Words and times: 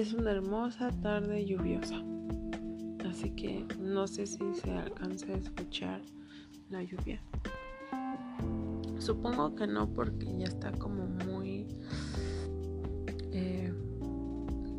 Es 0.00 0.14
una 0.14 0.30
hermosa 0.30 0.90
tarde 1.02 1.44
lluviosa. 1.44 2.02
Así 3.06 3.28
que 3.32 3.66
no 3.78 4.06
sé 4.06 4.26
si 4.26 4.38
se 4.54 4.70
alcanza 4.70 5.26
a 5.26 5.36
escuchar 5.36 6.00
la 6.70 6.82
lluvia. 6.82 7.20
Supongo 8.98 9.54
que 9.54 9.66
no 9.66 9.90
porque 9.90 10.24
ya 10.38 10.46
está 10.46 10.72
como 10.72 11.04
muy 11.26 11.66
eh, 13.32 13.74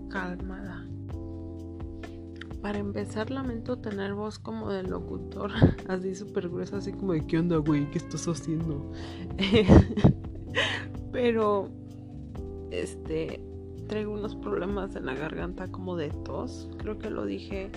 calmada. 0.10 0.88
Para 2.64 2.79
empezar, 2.79 3.29
lamento 3.29 3.78
tener 3.78 4.15
voz 4.15 4.39
como 4.39 4.71
de 4.71 4.82
locutor, 4.82 5.51
así 5.88 6.15
súper 6.15 6.50
gruesa, 6.50 6.78
así 6.78 6.93
como 6.93 7.14
de 7.14 7.28
¿qué 7.28 7.38
onda, 7.38 7.57
güey? 7.57 7.88
¿Qué 7.92 8.00
estás 8.00 8.28
haciendo? 8.28 8.92
Pero, 11.11 11.69
este, 12.71 13.40
traigo 13.91 14.13
unos 14.13 14.37
problemas 14.37 14.95
en 14.95 15.05
la 15.05 15.13
garganta 15.13 15.68
como 15.68 15.97
de 15.97 16.11
tos. 16.23 16.69
Creo 16.77 16.97
que 16.97 17.09
lo 17.09 17.25
dije 17.25 17.69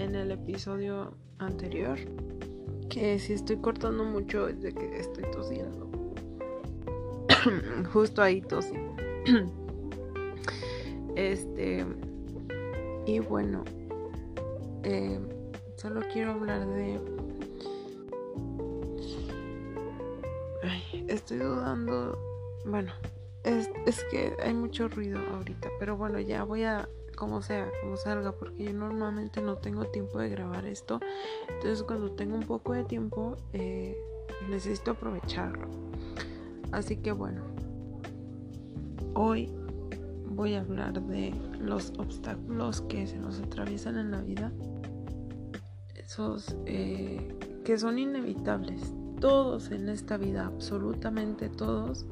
en 0.00 0.16
el 0.16 0.32
episodio 0.32 1.14
anterior. 1.38 1.96
Que 2.90 3.20
si 3.20 3.34
estoy 3.34 3.58
cortando 3.58 4.02
mucho 4.02 4.48
es 4.48 4.60
de 4.62 4.74
que 4.74 4.98
estoy 4.98 5.22
tosiendo. 5.30 5.88
Justo 7.92 8.20
ahí 8.20 8.40
tosí. 8.40 8.74
este. 11.14 11.86
Y 13.06 13.20
bueno. 13.20 13.62
Eh, 14.82 15.20
solo 15.76 16.00
quiero 16.12 16.32
hablar 16.32 16.66
de... 16.66 17.00
estoy 21.06 21.38
dudando... 21.38 22.18
Bueno, 22.66 22.92
es, 23.44 23.70
es 23.86 24.04
que 24.10 24.34
hay 24.42 24.54
mucho 24.54 24.88
ruido 24.88 25.20
ahorita, 25.32 25.68
pero 25.78 25.96
bueno, 25.96 26.18
ya 26.20 26.44
voy 26.44 26.64
a 26.64 26.88
como 27.16 27.42
sea, 27.42 27.70
como 27.80 27.96
salga, 27.96 28.32
porque 28.32 28.64
yo 28.64 28.72
normalmente 28.72 29.40
no 29.40 29.56
tengo 29.56 29.84
tiempo 29.86 30.18
de 30.18 30.28
grabar 30.28 30.66
esto. 30.66 31.00
Entonces 31.48 31.82
cuando 31.82 32.10
tengo 32.12 32.34
un 32.34 32.42
poco 32.42 32.72
de 32.72 32.84
tiempo, 32.84 33.36
eh, 33.52 33.96
necesito 34.48 34.92
aprovecharlo. 34.92 35.68
Así 36.72 36.96
que 36.96 37.12
bueno, 37.12 37.42
hoy 39.14 39.52
voy 40.26 40.54
a 40.54 40.60
hablar 40.60 41.00
de 41.00 41.32
los 41.60 41.92
obstáculos 41.98 42.80
que 42.82 43.06
se 43.06 43.16
nos 43.18 43.38
atraviesan 43.40 43.96
en 43.98 44.10
la 44.10 44.20
vida 44.20 44.52
esos 45.94 46.56
eh, 46.66 47.36
que 47.64 47.78
son 47.78 47.98
inevitables. 47.98 48.92
Todos 49.20 49.70
en 49.70 49.88
esta 49.88 50.16
vida, 50.16 50.46
absolutamente 50.46 51.48
todos, 51.48 52.04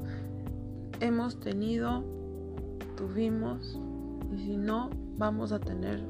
hemos 1.03 1.39
tenido, 1.39 2.03
tuvimos, 2.95 3.79
y 4.33 4.37
si 4.37 4.57
no, 4.57 4.89
vamos 5.17 5.51
a 5.51 5.59
tener 5.59 6.03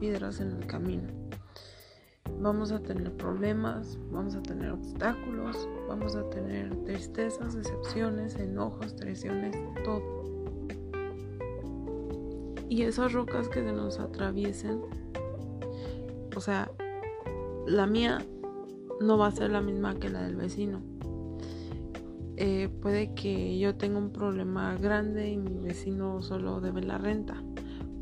piedras 0.00 0.40
en 0.40 0.50
el 0.52 0.66
camino. 0.66 1.08
Vamos 2.40 2.72
a 2.72 2.80
tener 2.80 3.12
problemas, 3.16 3.98
vamos 4.10 4.34
a 4.34 4.42
tener 4.42 4.72
obstáculos, 4.72 5.68
vamos 5.86 6.16
a 6.16 6.28
tener 6.30 6.74
tristezas, 6.84 7.54
decepciones, 7.54 8.36
enojos, 8.36 8.96
traiciones, 8.96 9.56
todo. 9.84 10.22
Y 12.68 12.82
esas 12.82 13.12
rocas 13.12 13.48
que 13.48 13.62
se 13.62 13.72
nos 13.72 14.00
atraviesen 14.00 14.80
o 16.34 16.40
sea, 16.40 16.70
la 17.66 17.86
mía 17.86 18.18
no 19.00 19.18
va 19.18 19.26
a 19.28 19.30
ser 19.30 19.50
la 19.50 19.60
misma 19.60 19.94
que 19.96 20.08
la 20.08 20.22
del 20.22 20.36
vecino. 20.36 20.80
Eh, 22.36 22.68
puede 22.80 23.14
que 23.14 23.58
yo 23.58 23.74
tenga 23.74 23.98
un 23.98 24.10
problema 24.10 24.76
grande 24.76 25.30
y 25.30 25.36
mi 25.36 25.58
vecino 25.58 26.22
solo 26.22 26.60
debe 26.60 26.82
la 26.82 26.98
renta. 26.98 27.42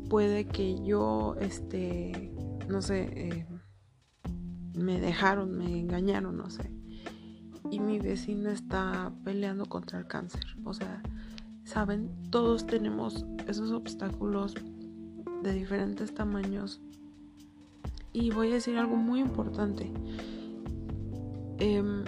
Puede 0.09 0.45
que 0.45 0.81
yo, 0.83 1.35
este, 1.39 2.33
no 2.67 2.81
sé, 2.81 3.09
eh, 3.13 3.45
me 4.73 4.99
dejaron, 4.99 5.57
me 5.57 5.79
engañaron, 5.79 6.37
no 6.37 6.49
sé. 6.49 6.71
Y 7.69 7.79
mi 7.79 7.99
vecino 7.99 8.49
está 8.49 9.13
peleando 9.23 9.65
contra 9.65 9.99
el 9.99 10.07
cáncer. 10.07 10.45
O 10.63 10.73
sea, 10.73 11.01
saben, 11.63 12.09
todos 12.29 12.65
tenemos 12.65 13.25
esos 13.47 13.71
obstáculos 13.71 14.55
de 15.43 15.53
diferentes 15.53 16.13
tamaños 16.13 16.81
y 18.13 18.31
voy 18.31 18.51
a 18.51 18.55
decir 18.55 18.77
algo 18.77 18.95
muy 18.95 19.19
importante. 19.19 19.91
Em, 21.59 22.03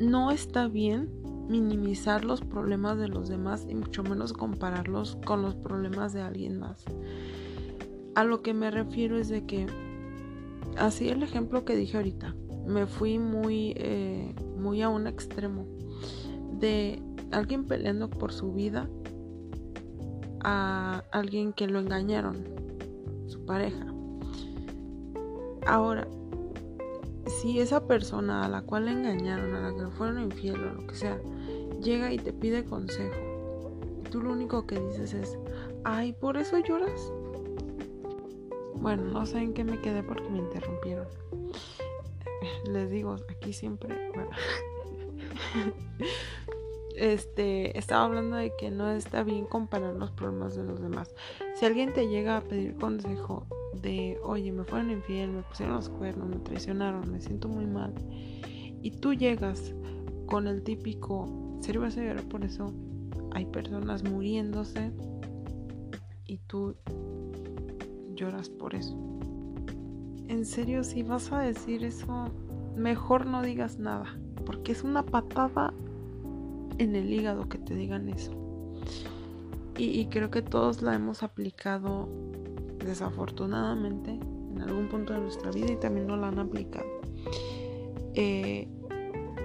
no 0.00 0.30
está 0.30 0.68
bien 0.68 1.10
minimizar 1.48 2.24
los 2.24 2.40
problemas 2.42 2.98
de 2.98 3.08
los 3.08 3.28
demás 3.28 3.66
y 3.68 3.74
mucho 3.74 4.02
menos 4.02 4.32
compararlos 4.32 5.16
con 5.24 5.42
los 5.42 5.54
problemas 5.54 6.12
de 6.12 6.20
alguien 6.20 6.58
más. 6.58 6.84
A 8.14 8.24
lo 8.24 8.42
que 8.42 8.52
me 8.52 8.70
refiero 8.70 9.16
es 9.16 9.28
de 9.28 9.46
que, 9.46 9.66
así 10.76 11.08
el 11.08 11.22
ejemplo 11.22 11.64
que 11.64 11.76
dije 11.76 11.96
ahorita, 11.96 12.34
me 12.66 12.86
fui 12.86 13.18
muy, 13.18 13.72
eh, 13.76 14.34
muy 14.58 14.82
a 14.82 14.88
un 14.88 15.06
extremo 15.06 15.66
de 16.52 17.02
alguien 17.30 17.64
peleando 17.64 18.10
por 18.10 18.32
su 18.32 18.52
vida 18.52 18.88
a 20.40 21.02
alguien 21.10 21.52
que 21.52 21.66
lo 21.66 21.80
engañaron, 21.80 22.44
su 23.26 23.44
pareja. 23.44 23.86
Ahora, 25.66 26.06
si 27.40 27.60
esa 27.60 27.86
persona 27.86 28.44
a 28.44 28.48
la 28.48 28.62
cual 28.62 28.86
le 28.86 28.90
engañaron, 28.90 29.54
a 29.54 29.70
la 29.70 29.76
que 29.76 29.90
fueron 29.92 30.20
infiel 30.20 30.56
o 30.56 30.74
lo 30.74 30.86
que 30.88 30.94
sea, 30.96 31.20
llega 31.80 32.12
y 32.12 32.18
te 32.18 32.32
pide 32.32 32.64
consejo, 32.64 33.14
tú 34.10 34.20
lo 34.20 34.32
único 34.32 34.66
que 34.66 34.80
dices 34.80 35.14
es, 35.14 35.38
ay, 35.84 36.12
¿por 36.12 36.36
eso 36.36 36.58
lloras? 36.58 37.12
Bueno, 38.74 39.04
no 39.04 39.24
sé 39.24 39.38
en 39.38 39.54
qué 39.54 39.62
me 39.62 39.80
quedé 39.80 40.02
porque 40.02 40.28
me 40.28 40.38
interrumpieron. 40.38 41.06
Les 42.68 42.90
digo, 42.90 43.16
aquí 43.28 43.52
siempre, 43.52 44.10
bueno. 44.14 44.30
este, 46.96 47.78
estaba 47.78 48.04
hablando 48.04 48.36
de 48.36 48.52
que 48.56 48.72
no 48.72 48.90
está 48.90 49.22
bien 49.22 49.44
comparar 49.46 49.94
los 49.94 50.10
problemas 50.10 50.56
de 50.56 50.64
los 50.64 50.80
demás. 50.80 51.14
Si 51.54 51.66
alguien 51.66 51.92
te 51.92 52.08
llega 52.08 52.36
a 52.36 52.40
pedir 52.40 52.76
consejo 52.76 53.46
de, 53.80 54.18
oye, 54.22 54.52
me 54.52 54.64
fueron 54.64 54.90
infiel, 54.90 55.30
me 55.30 55.42
pusieron 55.42 55.76
los 55.76 55.88
cuernos, 55.88 56.28
me 56.28 56.36
traicionaron, 56.36 57.10
me 57.10 57.20
siento 57.20 57.48
muy 57.48 57.66
mal. 57.66 57.94
Y 58.82 58.90
tú 58.92 59.14
llegas 59.14 59.74
con 60.26 60.46
el 60.46 60.62
típico, 60.62 61.58
¿serio 61.60 61.80
vas 61.82 61.96
a 61.96 62.02
llorar 62.02 62.24
por 62.24 62.44
eso? 62.44 62.72
Hay 63.32 63.46
personas 63.46 64.04
muriéndose 64.04 64.92
y 66.26 66.38
tú 66.46 66.76
lloras 68.14 68.48
por 68.48 68.74
eso. 68.74 68.96
En 70.28 70.44
serio, 70.44 70.84
si 70.84 71.02
vas 71.02 71.32
a 71.32 71.40
decir 71.40 71.84
eso, 71.84 72.26
mejor 72.76 73.26
no 73.26 73.42
digas 73.42 73.78
nada, 73.78 74.18
porque 74.44 74.72
es 74.72 74.84
una 74.84 75.04
patada 75.04 75.72
en 76.78 76.94
el 76.94 77.12
hígado 77.12 77.48
que 77.48 77.58
te 77.58 77.74
digan 77.74 78.08
eso. 78.08 78.32
Y, 79.76 80.00
y 80.00 80.06
creo 80.06 80.30
que 80.30 80.42
todos 80.42 80.82
la 80.82 80.94
hemos 80.94 81.22
aplicado 81.22 82.08
desafortunadamente 82.84 84.10
en 84.10 84.60
algún 84.60 84.88
punto 84.88 85.12
de 85.12 85.20
nuestra 85.20 85.50
vida 85.50 85.72
y 85.72 85.76
también 85.76 86.06
no 86.06 86.16
la 86.16 86.28
han 86.28 86.38
aplicado. 86.38 86.86
Eh, 88.14 88.68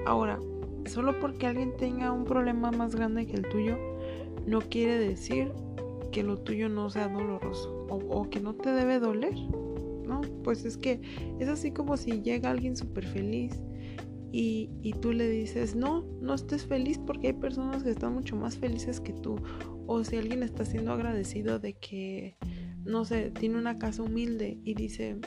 ahora, 0.05 0.39
solo 0.85 1.19
porque 1.19 1.47
alguien 1.47 1.75
tenga 1.77 2.11
un 2.11 2.25
problema 2.25 2.71
más 2.71 2.95
grande 2.95 3.25
que 3.25 3.35
el 3.35 3.47
tuyo, 3.49 3.77
no 4.45 4.61
quiere 4.61 4.97
decir 4.97 5.51
que 6.11 6.23
lo 6.23 6.37
tuyo 6.37 6.69
no 6.69 6.89
sea 6.89 7.07
doloroso 7.07 7.87
o, 7.89 8.29
que 8.29 8.39
no 8.39 8.55
te 8.55 8.71
debe 8.71 8.99
doler. 8.99 9.35
No, 10.05 10.21
pues 10.43 10.65
es 10.65 10.77
que 10.77 11.01
es 11.39 11.47
así 11.47 11.71
como 11.71 11.97
si 11.97 12.21
llega 12.21 12.51
alguien 12.51 12.75
súper 12.75 13.05
feliz 13.05 13.61
y, 14.31 14.69
y, 14.81 14.93
tú 14.93 15.13
le 15.13 15.29
dices, 15.29 15.75
no, 15.75 16.03
no 16.21 16.33
estés 16.33 16.65
feliz 16.65 16.99
porque 16.99 17.27
hay 17.27 17.33
personas 17.33 17.83
que 17.83 17.91
están 17.91 18.13
mucho 18.13 18.35
más 18.35 18.57
felices 18.57 18.99
que 18.99 19.13
tú. 19.13 19.35
O 19.85 20.03
si 20.03 20.17
alguien 20.17 20.43
está 20.43 20.65
siendo 20.65 20.91
agradecido 20.91 21.59
de 21.59 21.73
que 21.73 22.35
no 22.85 23.05
sé, 23.05 23.31
tiene 23.31 23.57
una 23.57 23.77
casa 23.77 24.03
humilde 24.03 24.59
y 24.63 24.73
dice, 24.73 25.19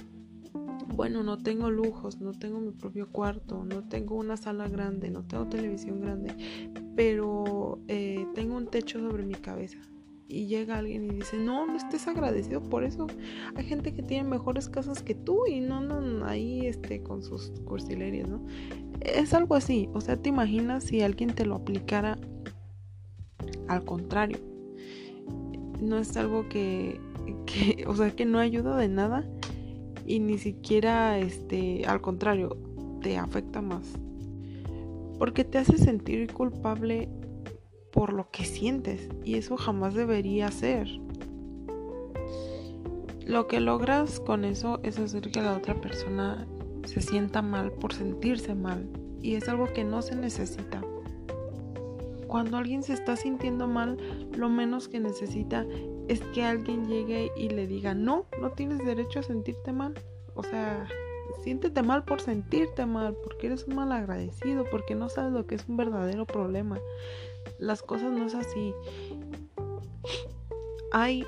bueno, 0.94 1.22
no 1.22 1.38
tengo 1.38 1.70
lujos, 1.70 2.20
no 2.20 2.32
tengo 2.32 2.60
mi 2.60 2.72
propio 2.72 3.10
cuarto, 3.10 3.64
no 3.64 3.86
tengo 3.88 4.16
una 4.16 4.36
sala 4.36 4.68
grande, 4.68 5.10
no 5.10 5.24
tengo 5.24 5.46
televisión 5.46 6.00
grande, 6.00 6.34
pero 6.94 7.78
eh, 7.88 8.26
tengo 8.34 8.56
un 8.56 8.68
techo 8.68 8.98
sobre 8.98 9.24
mi 9.24 9.34
cabeza. 9.34 9.78
Y 10.28 10.46
llega 10.46 10.78
alguien 10.78 11.04
y 11.04 11.10
dice, 11.10 11.38
no, 11.38 11.66
no 11.66 11.76
estés 11.76 12.08
agradecido 12.08 12.60
por 12.60 12.82
eso. 12.82 13.06
Hay 13.54 13.64
gente 13.64 13.94
que 13.94 14.02
tiene 14.02 14.28
mejores 14.28 14.68
casas 14.68 15.02
que 15.02 15.14
tú 15.14 15.46
y 15.46 15.60
no 15.60 15.76
andan 15.76 16.24
ahí 16.24 16.66
este, 16.66 17.00
con 17.00 17.22
sus 17.22 17.52
cursilerías, 17.64 18.28
¿no? 18.28 18.44
Es 19.00 19.34
algo 19.34 19.54
así. 19.54 19.88
O 19.92 20.00
sea, 20.00 20.16
te 20.16 20.28
imaginas 20.28 20.82
si 20.82 21.00
alguien 21.00 21.32
te 21.32 21.46
lo 21.46 21.54
aplicara 21.54 22.18
al 23.68 23.84
contrario. 23.84 24.38
No 25.80 25.98
es 25.98 26.16
algo 26.16 26.48
que 26.48 26.98
que, 27.46 27.84
o 27.86 27.94
sea, 27.94 28.14
que 28.14 28.24
no 28.24 28.38
ayuda 28.38 28.76
de 28.76 28.88
nada 28.88 29.24
y 30.06 30.20
ni 30.20 30.38
siquiera, 30.38 31.18
este, 31.18 31.84
al 31.86 32.00
contrario, 32.00 32.56
te 33.02 33.18
afecta 33.18 33.60
más. 33.60 33.98
Porque 35.18 35.44
te 35.44 35.58
hace 35.58 35.78
sentir 35.78 36.32
culpable 36.32 37.08
por 37.92 38.12
lo 38.12 38.30
que 38.30 38.44
sientes 38.44 39.08
y 39.24 39.36
eso 39.36 39.56
jamás 39.56 39.94
debería 39.94 40.50
ser. 40.50 40.88
lo 43.26 43.48
que 43.48 43.58
logras 43.58 44.20
con 44.20 44.44
eso 44.44 44.78
es 44.84 45.00
hacer 45.00 45.32
que 45.32 45.42
la 45.42 45.56
otra 45.56 45.74
persona 45.80 46.46
se 46.84 47.00
sienta 47.00 47.42
mal 47.42 47.72
por 47.72 47.92
sentirse 47.92 48.54
mal. 48.54 48.88
Y 49.20 49.34
es 49.34 49.48
algo 49.48 49.66
que 49.72 49.82
no 49.82 50.02
se 50.02 50.14
necesita. 50.14 50.82
Cuando 52.28 52.56
alguien 52.56 52.84
se 52.84 52.92
está 52.92 53.16
sintiendo 53.16 53.66
mal, 53.66 53.96
lo 54.36 54.48
menos 54.48 54.88
que 54.88 55.00
necesita 55.00 55.66
es 56.08 56.20
que 56.32 56.42
alguien 56.44 56.88
llegue 56.88 57.32
y 57.36 57.48
le 57.48 57.66
diga, 57.66 57.94
no, 57.94 58.26
no 58.40 58.50
tienes 58.50 58.84
derecho 58.84 59.20
a 59.20 59.22
sentirte 59.22 59.72
mal. 59.72 59.94
O 60.34 60.42
sea, 60.42 60.86
siéntete 61.42 61.82
mal 61.82 62.04
por 62.04 62.20
sentirte 62.20 62.86
mal, 62.86 63.16
porque 63.24 63.48
eres 63.48 63.66
un 63.66 63.76
mal 63.76 63.92
agradecido, 63.92 64.64
porque 64.70 64.94
no 64.94 65.08
sabes 65.08 65.32
lo 65.32 65.46
que 65.46 65.56
es 65.56 65.68
un 65.68 65.76
verdadero 65.76 66.26
problema. 66.26 66.78
Las 67.58 67.82
cosas 67.82 68.12
no 68.12 68.26
es 68.26 68.34
así. 68.34 68.74
Hay 70.92 71.24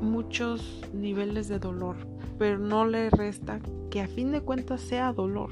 muchos 0.00 0.82
niveles 0.92 1.48
de 1.48 1.58
dolor, 1.58 1.96
pero 2.38 2.58
no 2.58 2.84
le 2.84 3.10
resta 3.10 3.60
que 3.90 4.00
a 4.00 4.08
fin 4.08 4.32
de 4.32 4.40
cuentas 4.42 4.80
sea 4.80 5.12
dolor. 5.12 5.50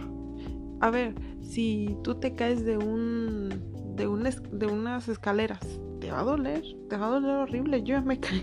A 0.81 0.91
ver, 0.91 1.15
si 1.43 1.97
tú 2.03 2.15
te 2.17 2.35
caes 2.35 2.65
de 2.65 2.79
un 2.79 3.49
de, 3.97 4.07
un 4.07 4.23
de 4.23 4.67
unas 4.67 5.09
escaleras, 5.09 5.81
te 6.01 6.11
va 6.11 6.21
a 6.21 6.25
doler, 6.25 6.63
te 6.89 6.97
va 6.97 7.07
a 7.07 7.11
doler 7.11 7.31
horrible. 7.31 7.83
Yo 7.83 7.97
ya 7.97 8.01
me 8.01 8.19
caí, 8.21 8.43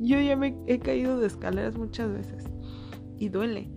yo 0.00 0.20
ya 0.20 0.36
me 0.36 0.56
he 0.66 0.78
caído 0.78 1.18
de 1.18 1.26
escaleras 1.26 1.76
muchas 1.76 2.12
veces 2.12 2.44
y 3.18 3.28
duele. 3.28 3.68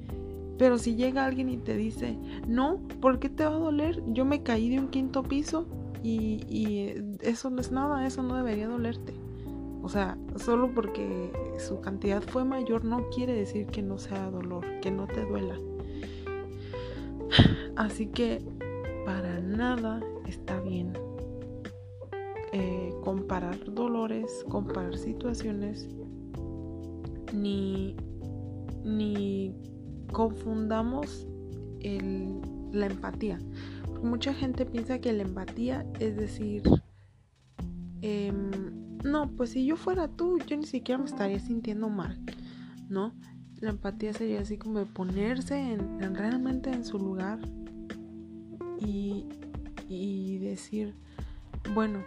Pero 0.57 0.77
si 0.77 0.95
llega 0.95 1.25
alguien 1.25 1.49
y 1.49 1.57
te 1.57 1.75
dice, 1.75 2.17
no, 2.47 2.79
¿por 3.01 3.19
qué 3.19 3.29
te 3.29 3.45
va 3.45 3.55
a 3.55 3.59
doler? 3.59 4.01
Yo 4.07 4.23
me 4.23 4.41
caí 4.41 4.69
de 4.69 4.79
un 4.79 4.87
quinto 4.87 5.21
piso 5.23 5.67
y, 6.01 6.45
y 6.47 7.17
eso 7.21 7.49
no 7.49 7.59
es 7.59 7.71
nada, 7.71 8.07
eso 8.07 8.23
no 8.23 8.37
debería 8.37 8.67
dolerte. 8.67 9.13
O 9.83 9.89
sea, 9.89 10.17
solo 10.37 10.73
porque 10.73 11.31
su 11.59 11.79
cantidad 11.81 12.23
fue 12.23 12.43
mayor 12.43 12.85
no 12.85 13.07
quiere 13.09 13.33
decir 13.33 13.67
que 13.67 13.83
no 13.83 13.97
sea 13.97 14.31
dolor, 14.31 14.65
que 14.81 14.89
no 14.91 15.07
te 15.07 15.25
duela. 15.25 15.59
Así 17.75 18.07
que 18.07 18.41
para 19.05 19.41
nada 19.41 20.01
está 20.25 20.59
bien 20.61 20.93
eh, 22.57 22.93
comparar 23.03 23.59
dolores, 23.65 24.45
comparar 24.47 24.97
situaciones, 24.97 25.89
ni, 27.33 27.97
ni 28.85 29.53
confundamos 30.13 31.27
la 32.71 32.85
empatía. 32.85 33.39
mucha 34.01 34.33
gente 34.33 34.65
piensa 34.65 34.99
que 34.99 35.11
la 35.11 35.23
empatía 35.23 35.85
es 35.99 36.15
decir, 36.15 36.63
em, 38.01 38.51
no, 39.03 39.29
pues 39.35 39.49
si 39.49 39.65
yo 39.65 39.75
fuera 39.75 40.07
tú, 40.07 40.39
yo 40.47 40.55
ni 40.55 40.65
siquiera 40.65 40.97
me 40.97 41.09
estaría 41.09 41.41
sintiendo 41.41 41.89
mal, 41.89 42.17
¿no? 42.87 43.13
La 43.59 43.71
empatía 43.71 44.13
sería 44.13 44.39
así 44.39 44.57
como 44.57 44.79
de 44.79 44.85
ponerse 44.85 45.73
en, 45.73 46.15
realmente 46.15 46.71
en 46.71 46.85
su 46.85 46.99
lugar 46.99 47.39
y, 48.79 49.25
y 49.89 50.37
decir, 50.37 50.95
bueno, 51.73 51.99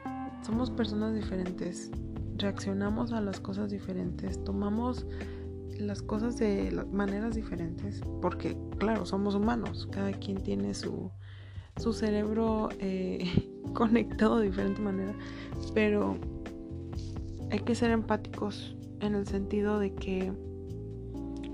somos 0.43 0.71
personas 0.71 1.15
diferentes, 1.15 1.91
reaccionamos 2.37 3.13
a 3.13 3.21
las 3.21 3.41
cosas 3.41 3.71
diferentes, 3.71 4.43
tomamos 4.45 5.07
las 5.79 6.03
cosas 6.03 6.37
de 6.39 6.85
maneras 6.93 7.35
diferentes, 7.35 8.01
porque 8.21 8.57
claro, 8.79 9.07
somos 9.07 9.35
humanos, 9.35 9.89
cada 9.91 10.13
quien 10.13 10.43
tiene 10.43 10.75
su, 10.75 11.11
su 11.77 11.93
cerebro 11.93 12.69
eh, 12.79 13.51
conectado 13.75 14.39
de 14.39 14.47
diferente 14.47 14.81
manera, 14.81 15.15
pero 15.75 16.17
hay 17.51 17.61
que 17.61 17.75
ser 17.75 17.91
empáticos 17.91 18.77
en 19.01 19.15
el 19.15 19.27
sentido 19.27 19.79
de 19.79 19.95
que 19.95 20.33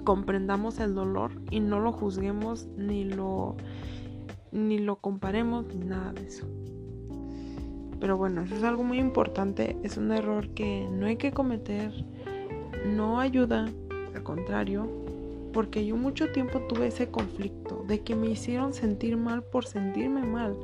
comprendamos 0.05 0.79
el 0.81 0.95
dolor 0.95 1.33
y 1.51 1.61
no 1.61 1.81
lo 1.81 1.93
juzguemos 1.93 2.67
ni 2.77 3.05
lo 3.05 3.57
ni 4.53 4.79
lo 4.79 4.97
comparemos 4.97 5.67
ni 5.67 5.85
nada 5.85 6.13
de 6.13 6.27
eso. 6.27 6.47
Pero 8.05 8.19
bueno, 8.19 8.43
eso 8.43 8.55
es 8.55 8.63
algo 8.65 8.83
muy 8.83 8.99
importante, 8.99 9.79
es 9.83 9.97
un 9.97 10.13
error 10.13 10.51
que 10.51 10.87
no 10.91 11.07
hay 11.07 11.17
que 11.17 11.33
cometer, 11.33 11.91
no 12.85 13.19
ayuda, 13.19 13.67
al 14.15 14.23
contrario, 14.23 14.87
porque 15.55 15.87
yo 15.87 15.97
mucho 15.97 16.31
tiempo 16.31 16.61
tuve 16.69 16.89
ese 16.89 17.09
conflicto 17.09 17.83
de 17.89 18.01
que 18.01 18.15
me 18.15 18.29
hicieron 18.29 18.75
sentir 18.75 19.17
mal 19.17 19.43
por 19.43 19.65
sentirme 19.65 20.23
mal. 20.23 20.55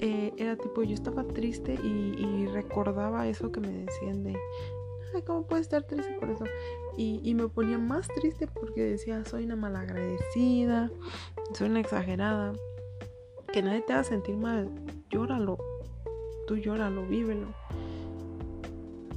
Eh, 0.00 0.34
era 0.36 0.56
tipo, 0.56 0.82
yo 0.82 0.92
estaba 0.92 1.24
triste 1.24 1.78
y, 1.82 2.44
recordaba 2.52 3.26
eso 3.26 3.50
que 3.50 3.60
me 3.60 3.72
decían 3.72 4.22
de, 4.22 4.36
Ay, 5.14 5.22
¿cómo 5.22 5.46
puedes 5.46 5.64
estar 5.64 5.82
triste 5.84 6.12
por 6.20 6.28
eso? 6.28 6.44
Y, 6.98 7.22
y, 7.24 7.32
me 7.32 7.48
ponía 7.48 7.78
más 7.78 8.06
triste 8.08 8.48
porque 8.48 8.82
decía, 8.82 9.24
soy 9.24 9.44
una 9.44 9.56
malagradecida, 9.56 10.90
soy 11.54 11.70
una 11.70 11.80
exagerada, 11.80 12.52
que 13.50 13.62
nadie 13.62 13.80
te 13.80 13.94
va 13.94 14.00
a 14.00 14.04
sentir 14.04 14.36
mal, 14.36 14.68
llóralo, 15.08 15.56
tú 16.46 16.56
llóralo, 16.56 17.06
vívelo. 17.06 17.48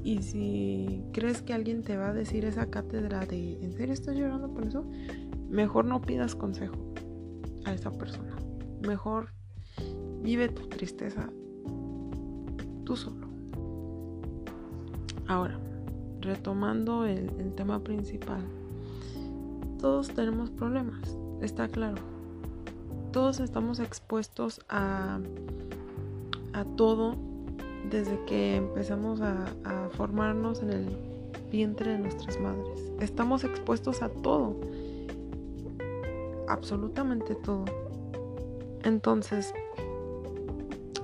Y 0.04 0.22
si 0.22 1.04
crees 1.12 1.42
que 1.42 1.54
alguien 1.54 1.84
te 1.84 1.98
va 1.98 2.10
a 2.10 2.14
decir 2.14 2.46
esa 2.46 2.70
cátedra 2.70 3.26
de, 3.26 3.62
¿en 3.62 3.74
serio 3.74 3.94
estás 3.94 4.16
llorando 4.16 4.50
por 4.52 4.66
eso? 4.66 4.86
Mejor 5.50 5.86
no 5.86 6.02
pidas 6.02 6.36
consejo 6.36 6.94
a 7.66 7.74
esa 7.74 7.92
persona. 7.92 8.36
Mejor 8.82 9.30
Vive 10.22 10.50
tu 10.50 10.68
tristeza 10.68 11.30
tú 12.84 12.96
solo. 12.96 13.28
Ahora, 15.28 15.60
retomando 16.20 17.06
el, 17.06 17.54
tema 17.56 17.80
principal. 17.84 18.42
Todos 19.80 20.10
tenemos 20.10 20.50
problemas, 20.50 21.18
está 21.42 21.68
claro. 21.68 21.98
Todos 23.12 23.40
estamos 23.40 23.80
expuestos 23.80 24.62
a, 24.70 25.20
a 26.54 26.64
todo 26.64 27.16
desde 27.90 28.24
que 28.26 28.56
empezamos 28.58 29.22
a, 29.22 29.46
formarnos 29.92 30.62
en 30.62 30.70
el 30.72 30.98
vientre 31.52 31.94
de 31.94 32.00
nuestras 32.00 32.40
madres. 32.40 32.92
Estamos 33.00 33.44
expuestos 33.44 34.02
a 34.02 34.10
todo, 34.10 34.56
absolutamente 36.48 37.36
todo. 37.36 37.66
Entonces, 38.84 39.54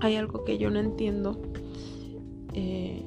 hay 0.02 0.16
algo 0.16 0.44
que 0.46 0.58
yo 0.58 0.70
no 0.70 0.80
entiendo 0.80 1.42
eh, 2.54 3.04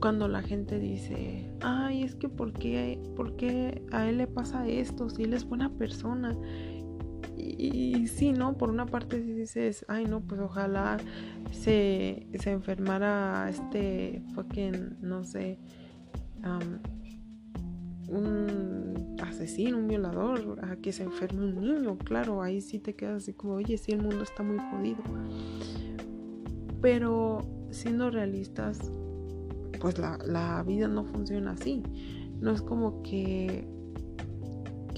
cuando 0.00 0.28
la 0.28 0.42
gente 0.42 0.78
dice, 0.78 1.50
ay, 1.60 2.02
es 2.02 2.14
que 2.14 2.28
¿por 2.28 2.52
qué, 2.52 3.82
a 3.92 4.08
él 4.08 4.18
le 4.18 4.26
pasa 4.26 4.68
esto? 4.68 5.08
Si 5.10 5.24
él 5.24 5.32
es 5.32 5.44
buena 5.48 5.70
persona. 5.70 6.36
Y, 7.58 8.06
sí, 8.08 8.32
¿no? 8.32 8.56
Por 8.56 8.70
una 8.70 8.86
parte 8.86 9.20
dices, 9.20 9.84
ay, 9.88 10.04
no, 10.04 10.20
pues 10.20 10.40
ojalá 10.40 10.98
se, 11.50 12.26
se 12.38 12.50
enfermara 12.50 13.48
este 13.48 14.22
fucking, 14.34 14.98
no 15.00 15.24
sé, 15.24 15.58
un 18.08 19.16
asesino, 19.22 19.78
un 19.78 19.88
violador, 19.88 20.64
a 20.64 20.76
que 20.76 20.92
se 20.92 21.02
enferme 21.02 21.44
un 21.44 21.60
niño, 21.60 21.98
claro, 21.98 22.42
ahí 22.42 22.60
sí 22.60 22.78
te 22.78 22.94
quedas 22.94 23.22
así 23.22 23.32
como, 23.32 23.54
oye, 23.54 23.78
sí, 23.78 23.92
el 23.92 24.02
mundo 24.02 24.22
está 24.22 24.42
muy 24.42 24.58
jodido. 24.70 25.02
Pero 26.80 27.40
siendo 27.70 28.10
realistas, 28.10 28.92
pues 29.80 29.98
la, 29.98 30.62
vida 30.66 30.88
no 30.88 31.04
funciona 31.04 31.52
así. 31.52 31.82
No 32.40 32.52
es 32.52 32.62
como 32.62 33.02
que, 33.02 33.66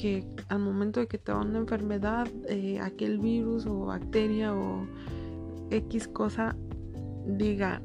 que 0.00 0.25
al 0.49 0.61
momento 0.61 1.00
de 1.00 1.09
que 1.09 1.19
te 1.19 1.33
da 1.33 1.40
una 1.40 1.59
enfermedad, 1.59 2.28
eh, 2.49 2.78
aquel 2.81 3.19
virus 3.19 3.67
o 3.67 3.87
bacteria 3.87 4.55
o 4.55 4.87
X 5.71 6.07
cosa 6.09 6.57
diga, 7.26 7.83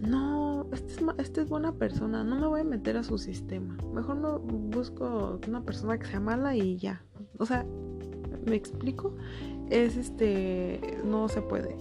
no, 0.00 0.66
este 0.72 0.94
es, 0.94 1.00
este 1.18 1.40
es 1.42 1.48
buena 1.48 1.72
persona, 1.72 2.24
no 2.24 2.40
me 2.40 2.46
voy 2.46 2.60
a 2.62 2.64
meter 2.64 2.96
a 2.96 3.02
su 3.02 3.18
sistema. 3.18 3.76
Mejor 3.92 4.16
no 4.16 4.38
busco 4.38 5.38
una 5.46 5.62
persona 5.62 5.98
que 5.98 6.06
sea 6.06 6.20
mala 6.20 6.56
y 6.56 6.78
ya. 6.78 7.04
O 7.38 7.44
sea, 7.44 7.66
¿me 8.46 8.56
explico? 8.56 9.14
Es 9.68 9.96
este, 9.96 10.80
no 11.04 11.28
se 11.28 11.42
puede 11.42 11.76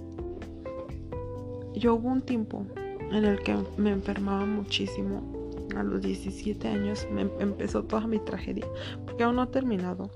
yo 1.79 1.95
hubo 1.95 2.09
un 2.09 2.21
tiempo 2.21 2.65
en 3.11 3.25
el 3.25 3.39
que 3.39 3.55
me 3.77 3.91
enfermaba 3.91 4.45
muchísimo. 4.45 5.38
A 5.79 5.83
los 5.83 6.01
17 6.01 6.67
años 6.67 7.07
me 7.09 7.21
em-, 7.21 7.31
empezó 7.39 7.83
toda 7.83 8.05
mi 8.05 8.19
tragedia, 8.19 8.67
porque 9.05 9.23
aún 9.23 9.37
no 9.37 9.43
ha 9.43 9.49
terminado. 9.49 10.11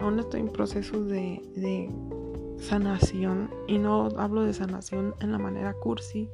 Aún 0.00 0.18
estoy 0.18 0.40
en 0.40 0.48
proceso 0.48 1.04
de, 1.04 1.90
sanación 2.58 3.50
y 3.68 3.78
no 3.78 4.08
hablo 4.16 4.42
de 4.42 4.52
sanación 4.52 5.14
en 5.20 5.30
la 5.30 5.38
manera 5.38 5.74
cursi, 5.74 6.28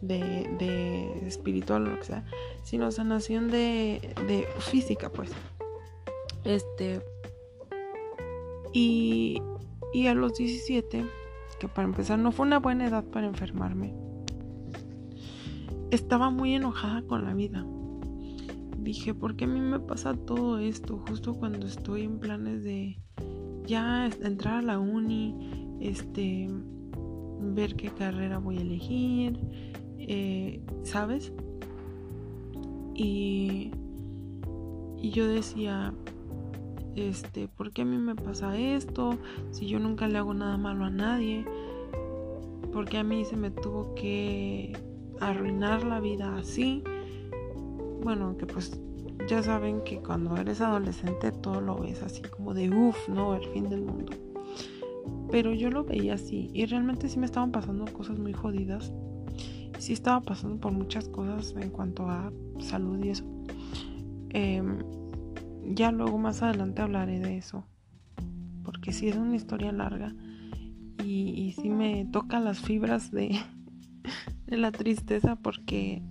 de, 0.00 1.26
espiritual 1.26 1.86
o 1.86 1.90
lo 1.90 1.98
que 1.98 2.04
sea, 2.04 2.24
sino 2.62 2.90
sanación 2.90 3.50
de, 3.50 4.14
de 4.26 4.48
física, 4.58 5.10
pues. 5.10 5.30
Este. 6.44 7.02
Y, 8.72 9.42
y 9.92 10.06
a 10.06 10.14
los 10.14 10.34
17, 10.34 11.04
que 11.60 11.68
para 11.68 11.86
empezar 11.86 12.18
no 12.18 12.32
fue 12.32 12.46
una 12.46 12.58
buena 12.58 12.86
edad 12.86 13.04
para 13.04 13.26
enfermarme, 13.26 13.94
estaba 15.90 16.30
muy 16.30 16.54
enojada 16.54 17.02
con 17.02 17.24
la 17.26 17.34
vida. 17.34 17.66
Dije, 18.84 19.14
¿por 19.14 19.34
qué 19.34 19.44
a 19.44 19.48
mí 19.48 19.60
me 19.60 19.80
pasa 19.80 20.14
todo 20.14 20.58
esto? 20.58 21.02
Justo 21.08 21.34
cuando 21.34 21.66
estoy 21.66 22.02
en 22.02 22.18
planes 22.18 22.62
de 22.62 22.98
ya 23.66 24.06
entrar 24.22 24.58
a 24.58 24.62
la 24.62 24.78
uni, 24.78 25.34
este, 25.80 26.48
ver 27.40 27.74
qué 27.74 27.88
carrera 27.88 28.38
voy 28.38 28.58
a 28.58 28.60
elegir, 28.60 29.40
eh, 29.98 30.60
¿sabes? 30.82 31.32
Y, 32.94 33.72
y 34.98 35.10
yo 35.10 35.26
decía, 35.26 35.94
este, 36.94 37.48
¿por 37.48 37.72
qué 37.72 37.82
a 37.82 37.84
mí 37.86 37.96
me 37.96 38.14
pasa 38.14 38.56
esto? 38.58 39.18
Si 39.50 39.66
yo 39.66 39.78
nunca 39.78 40.08
le 40.08 40.18
hago 40.18 40.34
nada 40.34 40.58
malo 40.58 40.84
a 40.84 40.90
nadie, 40.90 41.44
¿por 42.72 42.88
qué 42.88 42.98
a 42.98 43.04
mí 43.04 43.24
se 43.24 43.36
me 43.36 43.50
tuvo 43.50 43.94
que 43.94 44.76
arruinar 45.20 45.84
la 45.84 46.00
vida 46.00 46.36
así? 46.36 46.84
Bueno, 48.04 48.36
que 48.36 48.46
pues 48.46 48.78
ya 49.28 49.42
saben 49.42 49.82
que 49.82 49.98
cuando 50.00 50.36
eres 50.36 50.60
adolescente 50.60 51.32
todo 51.32 51.62
lo 51.62 51.78
ves 51.78 52.02
así 52.02 52.20
como 52.20 52.52
de 52.52 52.68
uff, 52.68 53.08
no, 53.08 53.34
el 53.34 53.46
fin 53.48 53.70
del 53.70 53.80
mundo. 53.80 54.12
Pero 55.30 55.54
yo 55.54 55.70
lo 55.70 55.84
veía 55.84 56.14
así 56.14 56.50
y 56.52 56.66
realmente 56.66 57.08
sí 57.08 57.18
me 57.18 57.24
estaban 57.24 57.50
pasando 57.50 57.86
cosas 57.86 58.18
muy 58.18 58.34
jodidas. 58.34 58.92
Sí 59.78 59.94
estaba 59.94 60.20
pasando 60.20 60.60
por 60.60 60.72
muchas 60.72 61.08
cosas 61.08 61.54
en 61.58 61.70
cuanto 61.70 62.08
a 62.10 62.30
salud 62.58 63.02
y 63.02 63.08
eso. 63.08 63.24
Em, 64.28 64.78
ya 65.74 65.90
luego 65.90 66.18
más 66.18 66.42
adelante 66.42 66.82
hablaré 66.82 67.20
de 67.20 67.38
eso. 67.38 67.64
Porque 68.64 68.92
sí 68.92 69.08
es 69.08 69.16
una 69.16 69.34
historia 69.34 69.72
larga 69.72 70.14
y, 71.02 71.54
sí 71.60 71.70
me 71.70 72.06
toca 72.06 72.38
las 72.40 72.60
fibras 72.60 73.10
de 73.10 73.38
la 74.46 74.72
tristeza 74.72 75.36
porque 75.36 76.02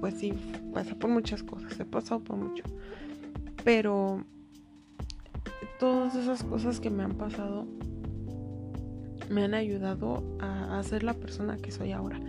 pues 0.00 0.14
sí, 0.14 0.32
pasa 0.76 0.94
por 0.94 1.08
muchas 1.08 1.42
cosas, 1.42 1.80
he 1.80 1.86
pasado 1.86 2.22
por 2.22 2.36
mucho. 2.36 2.62
Pero 3.64 4.22
todas 5.80 6.14
esas 6.14 6.42
cosas 6.42 6.80
que 6.80 6.90
me 6.90 7.02
han 7.02 7.14
pasado 7.14 7.66
me 9.30 9.44
han 9.44 9.54
ayudado 9.54 10.22
a, 10.38 10.82
ser 10.82 11.02
la 11.02 11.14
persona 11.14 11.56
que 11.56 11.70
soy 11.70 11.92
ahora. 11.92 12.20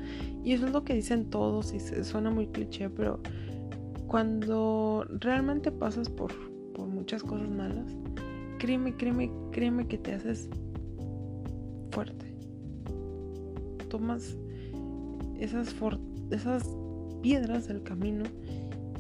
Y 0.46 0.54
eso 0.54 0.66
es 0.66 0.72
lo 0.72 0.86
que 0.86 0.94
dicen 0.94 1.30
todos 1.30 1.74
y 1.74 1.82
suena 2.06 2.30
muy 2.30 2.48
cliché, 2.48 2.90
pero 2.90 3.20
cuando 4.08 5.06
realmente 5.10 5.70
pasas 5.70 6.08
por, 6.08 6.32
por 6.72 6.88
muchas 6.88 7.24
cosas 7.24 7.50
malas, 7.50 7.98
créeme, 8.60 8.96
créeme, 8.96 9.30
créeme 9.52 9.88
que 9.88 9.98
te 9.98 10.14
haces 10.14 10.50
fuerte. 11.92 12.34
Tomas 13.90 14.38
esas, 15.38 15.76
esas 16.32 16.66
piedras 17.22 17.68
del 17.68 17.84
camino 17.84 18.24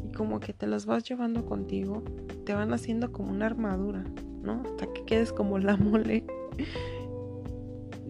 y 0.03 0.11
como 0.11 0.39
que 0.39 0.53
te 0.53 0.67
las 0.67 0.85
vas 0.85 1.03
llevando 1.03 1.45
contigo, 1.45 2.03
te 2.45 2.53
van 2.53 2.73
haciendo 2.73 3.11
como 3.11 3.31
una 3.31 3.45
armadura, 3.45 4.03
¿no? 4.41 4.63
Hasta 4.65 4.91
que 4.93 5.03
quedes 5.05 5.33
como 5.33 5.59
la 5.59 5.77
mole. 5.77 6.25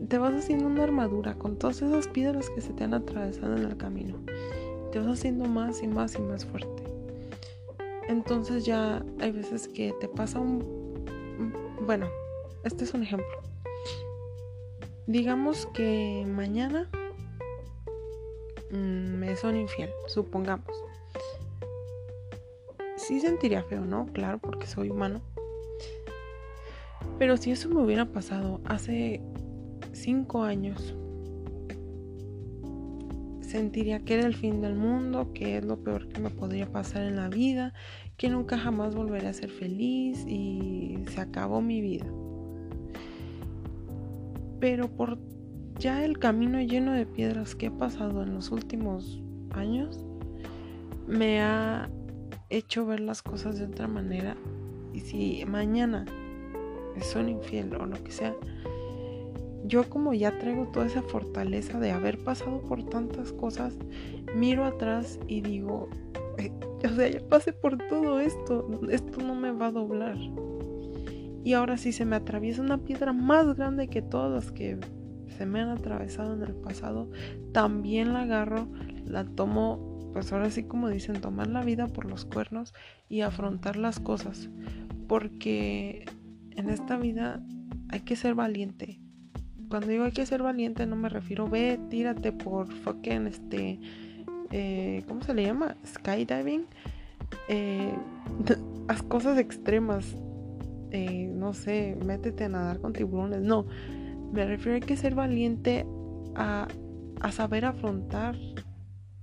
Te 0.08 0.18
vas 0.18 0.34
haciendo 0.36 0.68
una 0.68 0.84
armadura 0.84 1.34
con 1.34 1.58
todas 1.58 1.82
esas 1.82 2.08
piedras 2.08 2.50
que 2.50 2.62
se 2.62 2.74
te 2.74 2.84
han 2.84 2.94
atravesado 2.94 3.58
en 3.58 3.64
el 3.64 3.78
camino. 3.78 4.16
Te 4.92 5.00
vas 5.00 5.20
haciendo 5.20 5.46
más 5.46 5.84
y 5.84 5.88
más 5.88 6.16
y 6.16 6.20
más 6.20 6.46
fuerte. 6.46 6.84
Entonces 8.08 8.66
ya 8.66 9.04
hay 9.20 9.32
veces 9.32 9.68
que 9.68 9.94
te 10.00 10.08
pasa 10.08 10.40
un... 10.40 10.64
Bueno, 11.86 12.08
este 12.64 12.86
es 12.86 12.94
un 12.94 13.04
ejemplo. 13.04 13.28
Digamos 15.08 15.66
que 15.68 16.26
mañana 16.28 16.90
Mm, 18.72 19.18
me 19.20 19.36
son 19.36 19.56
infiel, 19.56 19.90
supongamos. 20.08 20.76
Sí 22.96 23.20
sentiría 23.20 23.64
feo, 23.64 23.86
¿no? 23.86 24.08
Claro, 24.08 24.40
porque 24.40 24.68
soy 24.68 24.90
humano. 24.90 25.22
Pero 27.18 27.38
si 27.38 27.52
eso 27.52 27.70
me 27.70 27.82
hubiera 27.82 28.06
pasado 28.06 28.62
hace 28.66 29.22
cinco 29.94 30.44
años, 30.44 30.96
sentiría 33.42 34.00
que 34.00 34.16
era 34.16 34.28
el 34.28 34.36
fin 34.36 34.62
del 34.62 34.76
mundo, 34.76 35.32
que 35.34 35.58
es 35.58 35.66
lo 35.66 35.78
peor 35.78 36.08
que 36.10 36.20
me 36.20 36.30
podría 36.30 36.68
pasar 36.72 37.04
en 37.04 37.16
la 37.16 37.30
vida, 37.30 37.74
que 38.18 38.30
nunca 38.30 38.58
jamás 38.58 38.94
volveré 38.94 39.28
a 39.28 39.34
ser 39.34 39.50
feliz 39.50 40.26
y 40.28 41.00
se 41.08 41.22
acabó 41.22 41.62
mi 41.62 41.82
vida. 41.82 42.06
Pero 44.60 44.90
por 44.90 45.18
ya 45.80 46.04
el 46.04 46.18
camino 46.18 46.62
lleno 46.62 46.94
de 46.94 47.06
piedras 47.06 47.56
que 47.56 47.68
he 47.68 47.72
pasado 47.72 48.24
en 48.24 48.34
los 48.34 48.52
últimos 48.52 49.22
años 49.52 50.04
me 51.08 51.42
ha 51.42 51.90
hecho 52.50 52.86
ver 52.86 53.00
las 53.00 53.22
cosas 53.22 53.60
de 53.60 53.66
otra 53.66 53.88
manera. 53.88 54.36
Y 54.94 55.00
si 55.02 55.46
mañana 55.46 56.06
son 57.02 57.30
infiel 57.30 57.76
o 57.76 57.86
lo 57.86 58.02
que 58.04 58.12
sea, 58.12 58.36
yo 59.66 59.88
como 59.90 60.14
ya 60.14 60.38
traigo 60.40 60.68
toda 60.68 60.88
esa 60.88 61.02
fortaleza 61.04 61.80
de 61.80 61.92
haber 61.92 62.18
pasado 62.24 62.62
por 62.62 62.84
tantas 62.84 63.32
cosas, 63.34 63.76
miro 64.36 64.66
atrás 64.66 65.20
y 65.28 65.42
digo, 65.42 65.90
o 66.84 66.96
sea, 66.96 67.10
ya 67.10 67.20
pasé 67.28 67.54
por 67.54 67.78
todo 67.78 68.20
esto, 68.20 68.68
esto 68.90 69.22
no 69.22 69.36
me 69.36 69.52
va 69.52 69.68
a 69.68 69.72
doblar. 69.72 70.18
Y 71.44 71.54
ahora 71.54 71.78
si 71.78 71.92
se 71.92 72.06
me 72.06 72.16
atraviesa 72.16 72.62
una 72.62 72.80
piedra 72.80 73.14
más 73.14 73.56
grande 73.56 73.88
que 73.88 74.02
todas 74.02 74.52
que 74.52 74.80
se 75.38 75.46
me 75.46 75.62
han 75.62 75.70
atravesado 75.70 76.34
en 76.34 76.42
el 76.42 76.56
pasado, 76.56 77.10
también 77.52 78.14
la 78.14 78.22
agarro, 78.22 78.68
la 79.06 79.24
tomo, 79.24 80.10
pues 80.14 80.34
ahora 80.34 80.50
sí 80.50 80.64
como 80.64 80.90
dicen, 80.90 81.22
tomar 81.22 81.48
la 81.48 81.64
vida 81.64 81.88
por 81.88 82.06
los 82.06 82.26
cuernos 82.26 82.74
y 83.08 83.22
afrontar 83.22 83.76
las 83.76 84.00
cosas. 84.00 84.50
Porque 85.08 86.06
en 86.56 86.70
esta 86.70 86.98
vida 86.98 87.42
hay 87.90 88.02
que 88.02 88.16
ser 88.16 88.34
valiente. 88.34 89.00
Cuando 89.70 89.88
digo 89.88 90.06
hay 90.06 90.12
que 90.12 90.26
ser 90.26 90.42
valiente 90.42 90.86
no 90.86 90.96
me 90.96 91.10
refiero, 91.10 91.48
ve, 91.48 91.80
tírate 91.90 92.32
por 92.32 92.72
fucking 92.72 93.28
este, 93.28 93.80
eh, 94.52 95.04
¿cómo 95.08 95.22
se 95.22 95.34
le 95.34 95.44
llama? 95.44 95.76
Skydiving. 95.86 96.66
Eh, 97.50 97.94
haz 98.88 99.04
cosas 99.04 99.38
extremas. 99.38 100.16
Eh, 100.92 101.30
no 101.34 101.54
sé, 101.54 101.98
métete 102.06 102.46
a 102.46 102.50
nadar 102.50 102.80
con 102.80 102.94
tiburones. 102.94 103.42
No, 103.42 103.66
me 104.32 104.46
refiero 104.46 104.78
a 104.78 104.82
que 104.82 104.98
ser 104.98 105.16
valiente 105.16 105.86
a, 106.36 106.68
saber 107.32 107.66
afrontar 107.66 108.36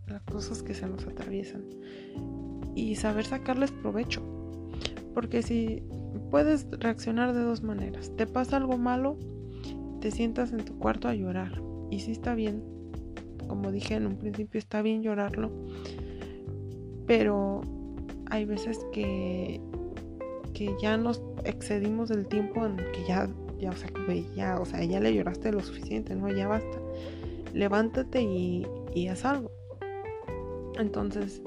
las 0.07 0.23
cosas 0.23 0.63
que 0.63 0.75
se 0.75 0.87
nos 0.87 1.07
atraviesan 1.07 1.65
y 2.75 2.97
saber 2.97 3.25
sacarles 3.25 3.71
provecho. 3.71 4.23
Porque 5.15 5.43
si 5.43 5.83
puedes 6.31 6.67
reaccionar 6.71 7.33
de 7.33 7.41
dos 7.41 7.63
maneras, 7.63 8.13
te 8.17 8.27
pasa 8.27 8.57
algo 8.57 8.77
malo, 8.79 9.17
te 10.01 10.11
sientas 10.11 10.53
en 10.53 10.65
tu 10.65 10.77
cuarto 10.79 11.09
a 11.09 11.15
llorar. 11.15 11.63
Y 11.91 12.01
si 12.01 12.11
está 12.11 12.35
bien, 12.35 12.63
como 13.47 13.71
dije 13.71 13.95
en 13.95 14.07
un 14.07 14.17
principio, 14.17 14.59
está 14.59 14.83
bien 14.83 15.03
llorarlo. 15.03 15.53
Pero 17.07 17.61
hay 18.31 18.45
veces 18.45 18.85
que, 18.93 19.61
que 20.53 20.75
ya 20.83 20.97
nos 20.97 21.23
excedimos 21.45 22.09
del 22.09 22.27
tiempo 22.27 22.67
en 22.67 22.77
que 22.77 23.05
ya 23.07 23.29
ya, 23.65 23.71
o 23.71 23.77
sea, 23.77 23.91
ya, 24.35 24.61
o 24.61 24.65
sea, 24.65 24.85
ya 24.85 25.01
le 25.01 25.15
lloraste 25.15 25.51
lo 25.53 25.61
suficiente, 25.61 26.15
¿no? 26.15 26.29
Ya 26.29 26.47
basta. 26.47 26.79
Levántate 27.53 28.23
y, 28.23 28.67
y 28.95 29.09
haz 29.09 29.25
algo. 29.25 29.51
Entonces, 30.79 31.43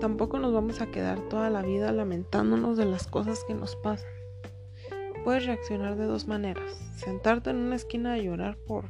tampoco 0.00 0.38
nos 0.38 0.52
vamos 0.52 0.80
a 0.80 0.90
quedar 0.90 1.20
toda 1.28 1.50
la 1.50 1.62
vida 1.62 1.92
lamentándonos 1.92 2.76
de 2.76 2.84
las 2.84 3.06
cosas 3.06 3.44
que 3.44 3.54
nos 3.54 3.76
pasan. 3.76 4.10
Puedes 5.24 5.46
reaccionar 5.46 5.96
de 5.96 6.04
dos 6.04 6.26
maneras. 6.26 6.70
Sentarte 6.96 7.50
en 7.50 7.56
una 7.56 7.76
esquina 7.76 8.14
a 8.14 8.18
llorar 8.18 8.58
por, 8.66 8.86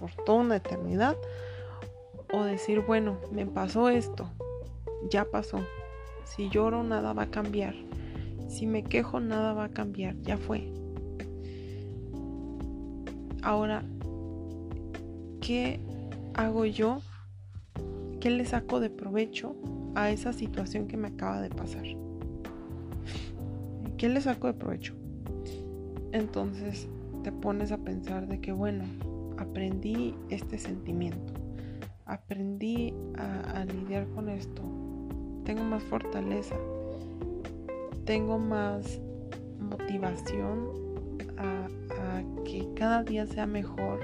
por 0.00 0.10
toda 0.24 0.40
una 0.40 0.56
eternidad. 0.56 1.16
O 2.32 2.44
decir, 2.44 2.80
bueno, 2.80 3.18
me 3.30 3.44
pasó 3.44 3.90
esto. 3.90 4.30
Ya 5.10 5.26
pasó. 5.26 5.58
Si 6.24 6.48
lloro, 6.48 6.82
nada 6.82 7.12
va 7.12 7.24
a 7.24 7.30
cambiar. 7.30 7.74
Si 8.48 8.66
me 8.66 8.84
quejo, 8.84 9.20
nada 9.20 9.52
va 9.52 9.64
a 9.64 9.68
cambiar. 9.68 10.16
Ya 10.22 10.38
fue. 10.38 10.72
Ahora, 13.42 13.82
¿qué 15.40 15.80
hago 16.34 16.64
yo? 16.64 17.00
¿Qué 18.20 18.30
le 18.30 18.44
saco 18.44 18.78
de 18.78 18.88
provecho 18.88 19.56
a 19.96 20.10
esa 20.10 20.32
situación 20.32 20.86
que 20.86 20.96
me 20.96 21.08
acaba 21.08 21.40
de 21.40 21.50
pasar? 21.50 21.84
¿Qué 23.98 24.08
le 24.08 24.20
saco 24.20 24.46
de 24.46 24.54
provecho? 24.54 24.94
Entonces 26.12 26.88
te 27.24 27.32
pones 27.32 27.72
a 27.72 27.78
pensar 27.78 28.28
de 28.28 28.40
que, 28.40 28.52
bueno, 28.52 28.84
aprendí 29.38 30.14
este 30.28 30.58
sentimiento, 30.58 31.32
aprendí 32.06 32.94
a, 33.16 33.64
lidiar 33.64 34.06
con 34.08 34.28
esto, 34.28 34.62
tengo 35.44 35.64
más 35.64 35.82
fortaleza, 35.82 36.56
tengo 38.04 38.38
más 38.38 39.00
motivación 39.58 40.68
a, 41.38 41.68
que 42.44 42.68
cada 42.74 43.02
día 43.02 43.26
sea 43.26 43.46
mejor, 43.46 44.00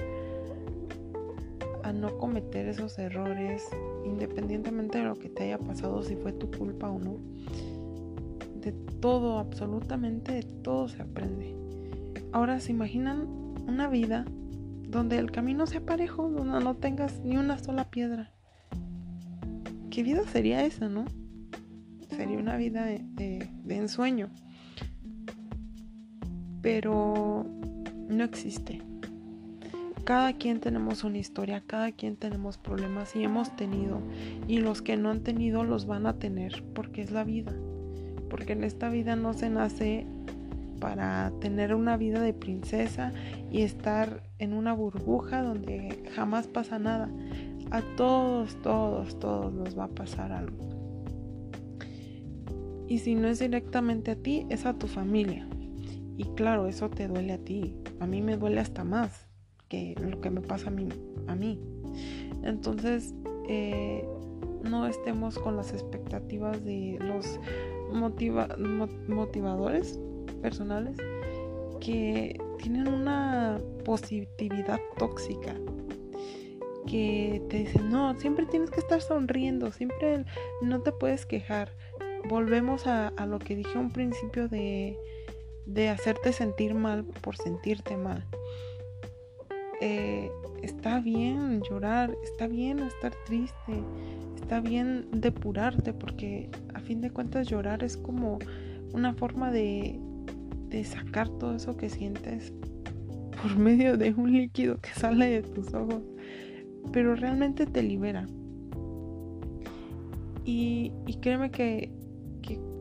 a 1.82 1.92
no 1.92 2.18
cometer 2.18 2.68
esos 2.68 2.98
errores, 2.98 3.66
independientemente 4.04 4.98
de 4.98 5.04
lo 5.04 5.14
que 5.14 5.28
te 5.28 5.44
haya 5.44 5.58
pasado, 5.58 6.02
si 6.02 6.16
fue 6.16 6.32
tu 6.32 6.50
culpa 6.50 6.90
o 6.90 6.98
no. 6.98 7.16
De 8.60 8.72
todo, 9.00 9.38
absolutamente 9.38 10.32
de 10.32 10.42
todo 10.42 10.88
se 10.88 11.02
aprende. 11.02 11.54
Ahora 12.32 12.60
se 12.60 12.72
imaginan 12.72 13.26
una 13.66 13.88
vida 13.88 14.26
donde 14.88 15.18
el 15.18 15.30
camino 15.30 15.66
sea 15.66 15.80
parejo, 15.80 16.28
donde 16.28 16.64
no 16.64 16.74
tengas 16.74 17.20
ni 17.20 17.36
una 17.36 17.58
sola 17.58 17.90
piedra. 17.90 18.30
¿Qué 19.90 20.02
vida 20.02 20.24
sería 20.24 20.64
esa, 20.64 20.88
no? 20.88 21.04
Sería 22.08 22.38
una 22.38 22.56
vida 22.56 22.84
de, 22.84 23.48
ensueño. 23.68 24.28
Pero 26.62 27.46
no 28.08 28.24
existe. 28.24 28.82
Cada 30.04 30.32
quien 30.32 30.60
tenemos 30.60 31.04
una 31.04 31.18
historia, 31.18 31.62
cada 31.66 31.92
quien 31.92 32.16
tenemos 32.16 32.56
problemas 32.56 33.14
y 33.14 33.24
hemos 33.24 33.54
tenido. 33.56 34.00
Y 34.46 34.58
los 34.58 34.80
que 34.80 34.96
no 34.96 35.10
han 35.10 35.20
tenido 35.20 35.64
los 35.64 35.86
van 35.86 36.06
a 36.06 36.14
tener 36.14 36.64
porque 36.74 37.02
es 37.02 37.10
la 37.10 37.24
vida. 37.24 37.52
Porque 38.30 38.54
en 38.54 38.64
esta 38.64 38.88
vida 38.88 39.16
no 39.16 39.34
se 39.34 39.50
nace 39.50 40.06
para 40.80 41.32
tener 41.40 41.74
una 41.74 41.96
vida 41.96 42.20
de 42.20 42.32
princesa 42.32 43.12
y 43.50 43.62
estar 43.62 44.22
en 44.38 44.54
una 44.54 44.72
burbuja 44.72 45.42
donde 45.42 46.04
jamás 46.14 46.46
pasa 46.46 46.78
nada. 46.78 47.10
A 47.70 47.82
todos, 47.96 48.56
todos, 48.62 49.18
todos 49.18 49.52
nos 49.52 49.78
va 49.78 49.84
a 49.84 49.88
pasar 49.88 50.32
algo. 50.32 50.56
Y 52.88 53.00
si 53.00 53.14
no 53.14 53.28
es 53.28 53.40
directamente 53.40 54.12
a 54.12 54.16
ti, 54.16 54.46
es 54.48 54.64
a 54.64 54.72
tu 54.72 54.86
familia. 54.86 55.47
Y 56.18 56.24
claro, 56.34 56.66
eso 56.66 56.90
te 56.90 57.08
duele 57.08 57.32
a 57.32 57.38
ti. 57.38 57.74
A 58.00 58.06
mí 58.06 58.20
me 58.20 58.36
duele 58.36 58.60
hasta 58.60 58.84
más 58.84 59.26
que 59.68 59.94
lo 59.98 60.20
que 60.20 60.28
me 60.28 60.42
pasa 60.42 60.68
a 60.68 60.70
mí. 60.70 60.88
A 61.28 61.34
mí. 61.34 61.58
Entonces, 62.42 63.14
eh, 63.48 64.04
no 64.62 64.86
estemos 64.86 65.38
con 65.38 65.56
las 65.56 65.72
expectativas 65.72 66.62
de 66.64 66.98
los 67.00 67.40
motivadores 69.08 69.98
personales 70.42 70.96
que 71.80 72.38
tienen 72.58 72.88
una 72.88 73.58
positividad 73.84 74.80
tóxica 74.98 75.54
que 76.86 77.42
te 77.50 77.58
dicen, 77.58 77.90
no, 77.90 78.18
siempre 78.18 78.46
tienes 78.46 78.70
que 78.70 78.80
estar 78.80 79.00
sonriendo, 79.00 79.72
siempre 79.72 80.24
no 80.62 80.80
te 80.80 80.92
puedes 80.92 81.26
quejar. 81.26 81.70
Volvemos 82.28 82.86
a, 82.86 83.12
lo 83.26 83.38
que 83.38 83.56
dije 83.56 83.78
un 83.78 83.92
principio 83.92 84.48
de, 84.48 84.98
de, 85.68 85.88
hacerte 85.88 86.32
sentir 86.32 86.74
mal 86.74 87.04
por 87.04 87.36
sentirte 87.36 87.96
mal. 87.96 88.24
Eh, 89.80 90.30
está 90.62 91.00
bien 91.00 91.62
llorar, 91.62 92.16
está 92.24 92.48
bien 92.48 92.80
estar 92.80 93.12
triste, 93.26 93.82
está 94.34 94.60
bien 94.60 95.06
depurarte, 95.12 95.92
porque 95.92 96.50
a 96.74 96.80
fin 96.80 97.00
de 97.00 97.10
cuentas 97.10 97.48
llorar 97.48 97.84
es 97.84 97.96
como 97.96 98.38
una 98.92 99.14
forma 99.14 99.52
de, 99.52 100.00
de 100.68 100.84
sacar 100.84 101.28
todo 101.28 101.54
eso 101.54 101.76
que 101.76 101.88
sientes 101.88 102.52
por 103.42 103.56
medio 103.58 103.96
de 103.96 104.12
un 104.12 104.32
líquido 104.32 104.80
que 104.80 104.90
sale 104.90 105.26
de 105.26 105.42
tus 105.42 105.72
ojos, 105.74 106.02
pero 106.92 107.14
realmente 107.14 107.66
te 107.66 107.82
libera. 107.82 108.26
Y, 110.50 110.92
créeme 111.20 111.50
que, 111.50 111.92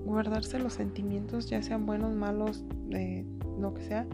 guardarse 0.07 0.57
los 0.59 0.73
sentimientos, 0.73 1.49
ya 1.49 1.61
sean 1.61 1.85
buenos, 1.85 2.15
malos, 2.15 2.63
lo 3.59 3.73
que 3.73 3.83
sea, 3.83 4.07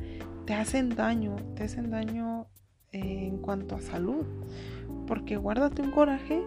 te 0.45 0.53
hacen 0.53 0.89
daño, 0.89 1.35
te 1.55 1.63
hacen 1.63 1.89
daño 1.89 2.47
eh, 2.91 3.27
en 3.27 3.38
cuanto 3.38 3.75
a 3.75 3.81
salud. 3.81 4.25
Porque 5.07 5.38
guárdate 5.38 5.81
un 5.81 5.91
coraje, 5.91 6.41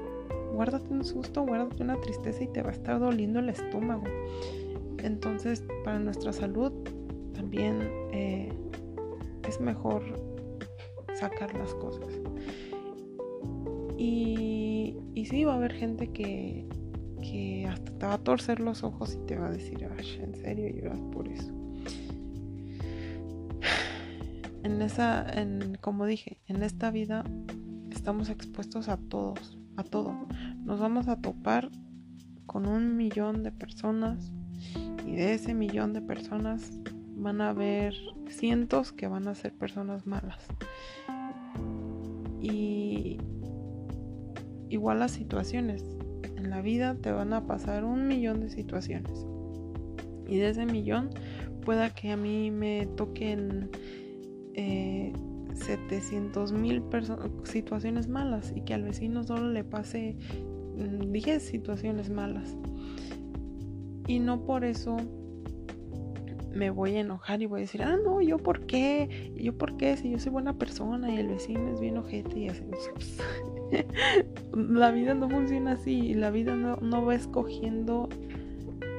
guárdate 0.53 0.93
un 0.93 1.05
susto, 1.05 1.45
guárdate 1.47 1.83
una 1.83 2.01
tristeza 2.01 2.45
y 2.45 2.49
te 2.49 2.63
va 2.63 2.71
a 2.71 2.73
estar 2.73 2.99
doliendo 2.99 3.39
el 3.39 3.49
estómago. 3.49 4.05
Entonces, 4.99 5.65
para 5.85 5.99
nuestra 5.99 6.33
salud 6.33 6.73
también 7.35 7.81
eh, 8.13 8.53
es 9.49 9.61
mejor 9.61 10.03
sacar 11.15 11.55
las 11.55 11.75
cosas. 11.75 12.09
Y, 13.99 14.99
y 15.15 15.25
sí, 15.27 15.45
va 15.45 15.55
a 15.55 15.57
haber 15.57 15.73
gente 15.73 16.09
que, 16.09 16.67
que 17.21 17.67
hasta 17.67 17.93
te 17.93 18.07
va 18.07 18.15
a 18.15 18.19
torcer 18.19 18.61
los 18.61 18.83
ojos 18.83 19.15
y 19.15 19.27
te 19.27 19.37
va 19.37 19.49
a 19.49 19.51
decir, 19.51 19.83
en 19.83 20.35
serio 20.35 20.69
lloras 20.69 21.01
por 21.13 21.29
eso. 21.29 21.53
En 24.63 24.83
esa, 24.83 25.25
en, 25.31 25.79
como 25.81 26.07
dije, 26.07 26.41
en 26.49 26.65
esta 26.65 26.91
vida 26.91 27.25
estamos 27.93 28.31
expuestos 28.31 28.89
a 28.89 28.97
todos, 28.97 29.59
a 29.77 29.85
todo. 29.85 30.27
Nos 30.65 30.81
vamos 30.81 31.07
a 31.07 31.21
topar 31.21 31.71
con 32.47 32.67
un 32.67 32.97
millón 32.97 33.43
de 33.45 33.53
personas 33.53 34.33
y 35.07 35.15
de 35.15 35.35
ese 35.35 35.55
millón 35.55 35.93
de 35.93 36.03
personas 36.03 36.81
van 37.17 37.41
a 37.41 37.51
haber 37.51 37.95
cientos 38.29 38.93
que 38.93 39.07
van 39.07 39.29
a 39.29 39.35
ser 39.35 39.55
personas 39.55 40.07
malas. 40.07 40.45
Y 42.41 43.19
igual 44.69 44.99
las 44.99 45.13
situaciones. 45.13 45.96
La 46.47 46.63
vida 46.63 46.95
te 46.95 47.13
van 47.13 47.33
a 47.33 47.47
pasar 47.47 47.85
un 47.85 48.07
millón 48.07 48.41
de 48.41 48.51
situaciones. 48.51 49.27
Y 50.29 50.39
de 50.39 50.51
ese 50.51 50.67
millón 50.67 51.11
pueda 51.65 51.95
que 51.95 52.11
a 52.11 52.17
mí 52.17 52.51
me 52.51 52.87
toquen 52.97 53.71
eh, 54.55 55.13
700 55.55 56.53
mil 56.53 56.83
situaciones 57.45 58.09
malas 58.09 58.53
y 58.55 58.63
que 58.63 58.75
al 58.75 58.83
vecino 58.83 59.25
solo 59.25 59.51
le 59.51 59.65
pase 59.65 60.17
10 60.77 61.37
mm, 61.37 61.41
situaciones 61.41 62.11
malas. 62.11 62.57
Y 64.07 64.21
no 64.21 64.45
por 64.45 64.65
eso 64.65 64.97
me 66.57 66.71
voy 66.71 66.97
a 66.97 67.01
enojar 67.01 67.43
y 67.43 67.47
voy 67.47 67.61
a 67.61 67.63
decir, 67.63 67.83
ah, 67.83 67.97
no, 68.03 68.21
yo 68.21 68.39
por 68.39 68.67
qué, 68.67 69.33
yo 69.37 69.57
por 69.57 69.77
qué, 69.77 69.97
si 69.97 70.11
yo 70.11 70.19
soy 70.19 70.33
buena 70.33 70.55
persona 70.55 71.13
y 71.13 71.19
el 71.19 71.29
vecino 71.29 71.73
es 71.73 71.81
bien 71.81 71.99
ojete 71.99 72.39
y 72.39 72.49
así. 72.49 72.63
la 74.55 74.91
vida 74.91 75.15
no 75.15 75.29
funciona 75.29 75.73
así, 75.73 76.15
la 76.15 76.31
vida 76.31 76.55
no, 76.55 76.77
no 76.77 77.05
va 77.05 77.15
escogiendo, 77.15 78.09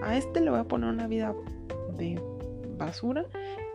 a 0.03 0.15
este 0.17 0.41
le 0.41 0.51
voy 0.51 0.59
a 0.59 0.65
poner 0.65 0.89
una 0.89 1.07
vida 1.07 1.33
de 1.97 2.21
basura 2.77 3.25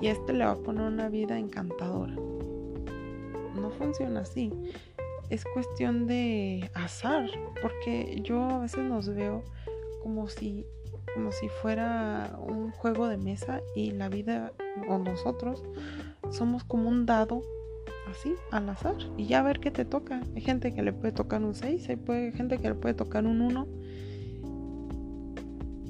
y 0.01 0.07
a 0.07 0.13
este 0.13 0.33
le 0.33 0.45
va 0.45 0.53
a 0.53 0.57
poner 0.57 0.85
una 0.85 1.09
vida 1.09 1.39
encantadora. 1.39 2.15
No 2.15 3.71
funciona 3.79 4.21
así. 4.21 4.53
Es 5.29 5.45
cuestión 5.45 6.07
de 6.07 6.71
azar, 6.75 7.27
porque 7.61 8.21
yo 8.23 8.43
a 8.43 8.59
veces 8.61 8.85
nos 8.85 9.09
veo 9.09 9.43
como 10.03 10.29
si 10.29 10.67
como 11.15 11.33
si 11.33 11.49
fuera 11.49 12.39
un 12.39 12.71
juego 12.71 13.09
de 13.09 13.17
mesa 13.17 13.61
y 13.75 13.91
la 13.93 14.09
vida 14.09 14.53
o 14.89 14.99
nosotros 14.99 15.63
somos 16.31 16.65
como 16.65 16.89
un 16.89 17.07
dado 17.07 17.43
así 18.11 18.35
al 18.51 18.69
azar 18.69 18.97
y 19.17 19.27
ya 19.27 19.41
a 19.41 19.43
ver 19.43 19.61
qué 19.61 19.71
te 19.71 19.85
toca. 19.85 20.23
Hay 20.35 20.41
gente 20.41 20.73
que 20.75 20.83
le 20.83 20.93
puede 20.93 21.13
tocar 21.13 21.43
un 21.43 21.55
6, 21.55 21.89
hay 21.89 22.33
gente 22.33 22.59
que 22.59 22.69
le 22.69 22.75
puede 22.75 22.95
tocar 22.95 23.27
un 23.27 23.41
1. 23.41 23.67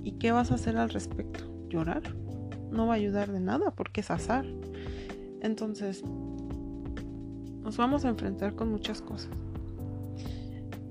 ¿Y 0.04 0.12
qué 0.12 0.32
vas 0.32 0.50
a 0.50 0.54
hacer 0.54 0.76
al 0.76 0.90
respecto? 0.90 1.44
¿Llorar? 1.68 2.02
No 2.70 2.87
va 2.87 2.94
a 2.94 2.96
ayudar 2.96 3.30
de 3.30 3.40
nada 3.40 3.70
porque 3.70 4.00
es 4.00 4.11
azar. 4.11 4.44
Entonces, 5.40 6.02
nos 7.62 7.76
vamos 7.76 8.04
a 8.04 8.08
enfrentar 8.08 8.54
con 8.54 8.70
muchas 8.70 9.00
cosas. 9.00 9.30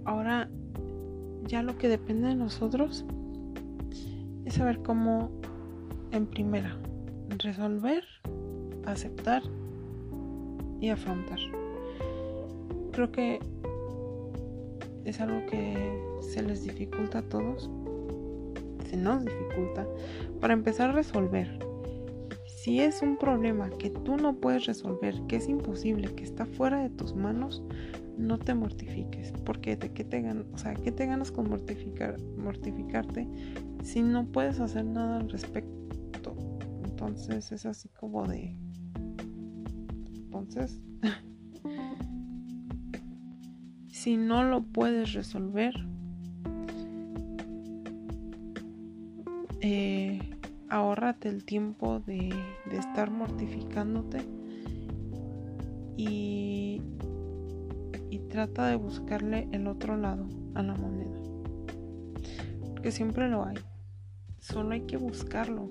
Ahora, 0.06 0.50
ya 1.46 1.64
lo 1.64 1.78
que 1.78 1.90
depende 1.90 2.30
de 2.30 2.36
nosotros 2.36 3.06
es 4.52 4.58
saber 4.58 4.82
cómo, 4.82 5.32
en 6.12 6.26
primera, 6.26 6.78
resolver, 7.38 8.04
aceptar 8.86 9.42
y 10.82 10.90
afrontar. 10.90 11.40
Creo 12.92 13.14
que 13.14 13.40
es 15.06 15.22
algo 15.22 15.46
que 15.46 15.98
se 16.20 16.44
les 16.44 16.64
dificulta 16.66 17.20
a 17.20 17.22
todos, 17.22 17.70
se 18.90 18.98
nos 18.98 19.24
dificulta, 19.24 19.88
para 20.42 20.54
empezar 20.54 20.90
a 20.90 20.94
resolver. 20.94 21.48
Si 22.46 22.82
es 22.82 23.02
un 23.02 23.16
problema 23.16 23.70
que 23.70 23.90
tú 23.90 24.18
no 24.18 24.36
puedes 24.36 24.66
resolver, 24.66 25.16
que 25.30 25.38
es 25.38 25.48
imposible, 25.48 26.14
que 26.14 26.26
está 26.26 26.46
fuera 26.46 26.84
de 26.84 26.90
tus 26.90 27.16
manos, 27.16 27.64
no 28.18 28.38
te 28.38 28.54
mortifiques, 28.54 29.32
porque 29.46 29.78
de 29.78 29.94
qué 29.94 30.04
te 30.04 30.22
o 30.30 30.58
sea, 30.58 30.74
¿qué 30.74 30.92
te 30.92 31.06
ganas 31.06 31.32
con 31.32 31.50
mortificar, 31.50 32.22
mortificarte 32.38 33.28
si 33.84 34.02
no 34.02 34.26
puedes 34.26 34.60
hacer 34.60 34.86
nada 34.86 35.18
al 35.18 35.30
respecto? 35.30 36.36
Entonces 36.84 37.52
es 37.52 37.66
así 37.66 37.90
como 37.90 38.28
de 38.28 38.56
entonces 40.14 40.80
si 43.90 44.18
no 44.18 44.44
lo 44.44 44.64
puedes 44.64 45.14
resolver 45.14 45.74
eh, 49.62 50.20
ahórrate 50.70 51.30
el 51.30 51.44
tiempo 51.44 52.00
de, 52.00 52.34
de 52.70 52.78
estar 52.78 53.12
mortificándote 53.12 54.20
y 55.98 56.82
trata 58.32 58.68
de 58.68 58.78
buscarle 58.78 59.48
el 59.52 59.68
otro 59.68 59.98
lado 59.98 60.26
a 60.56 60.64
la 60.64 60.74
moneda. 60.74 61.20
Porque 62.72 62.92
siempre 62.92 63.30
lo 63.30 63.46
hay. 63.46 63.58
Solo 64.42 64.72
hay 64.72 64.82
que 64.82 64.98
buscarlo. 64.98 65.70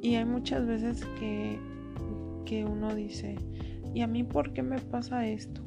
Y 0.00 0.14
hay 0.14 0.24
muchas 0.24 0.66
veces 0.66 1.04
que, 1.18 1.58
que 2.44 2.64
uno 2.64 2.94
dice, 2.94 3.36
¿y 3.94 4.02
a 4.02 4.06
mí 4.06 4.22
por 4.22 4.52
qué 4.52 4.62
me 4.62 4.78
pasa 4.78 5.26
esto? 5.26 5.62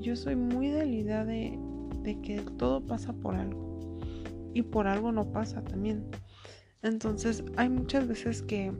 Yo 0.00 0.16
soy 0.16 0.36
muy 0.36 0.68
de 0.68 0.86
la 0.86 0.92
idea 0.92 1.24
de, 1.24 1.58
de 2.02 2.20
que 2.20 2.40
todo 2.56 2.80
pasa 2.86 3.12
por 3.12 3.34
algo. 3.34 3.98
Y 4.54 4.62
por 4.62 4.86
algo 4.86 5.12
no 5.12 5.32
pasa 5.32 5.62
también. 5.64 6.04
Entonces 6.82 7.44
hay 7.56 7.68
muchas 7.68 8.06
veces 8.06 8.42
que 8.42 8.72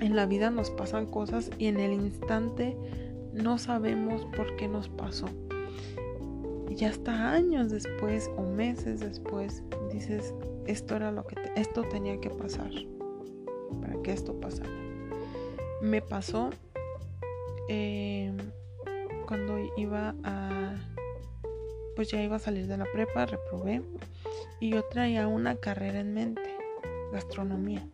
en 0.00 0.16
la 0.16 0.26
vida 0.26 0.50
nos 0.50 0.70
pasan 0.70 1.06
cosas 1.06 1.50
y 1.58 1.66
en 1.66 1.80
el 1.80 1.92
instante 1.92 2.76
no 3.32 3.58
sabemos 3.58 4.24
por 4.36 4.54
qué 4.56 4.68
nos 4.68 4.88
pasó. 4.88 5.26
Y 6.70 6.84
hasta 6.84 7.32
años 7.32 7.70
después 7.70 8.30
o 8.36 8.42
meses 8.42 9.00
después 9.00 9.62
dices, 9.92 10.34
esto 10.66 10.96
era 10.96 11.10
lo 11.10 11.26
que 11.26 11.36
esto 11.56 11.82
tenía 11.82 12.20
que 12.20 12.30
pasar 12.30 12.70
para 13.80 14.00
que 14.02 14.12
esto 14.12 14.38
pasara. 14.40 14.70
Me 15.80 16.00
pasó 16.00 16.50
em, 17.68 18.36
cuando 19.26 19.58
iba 19.76 20.14
a 20.24 20.74
pues 21.94 22.10
ya 22.10 22.22
iba 22.22 22.36
a 22.36 22.40
salir 22.40 22.66
de 22.66 22.76
la 22.76 22.86
prepa, 22.92 23.26
reprobé 23.26 23.82
y 24.60 24.70
yo 24.70 24.84
traía 24.84 25.28
una 25.28 25.56
carrera 25.56 26.00
en 26.00 26.14
mente, 26.14 26.56
gastronomía. 27.12 27.86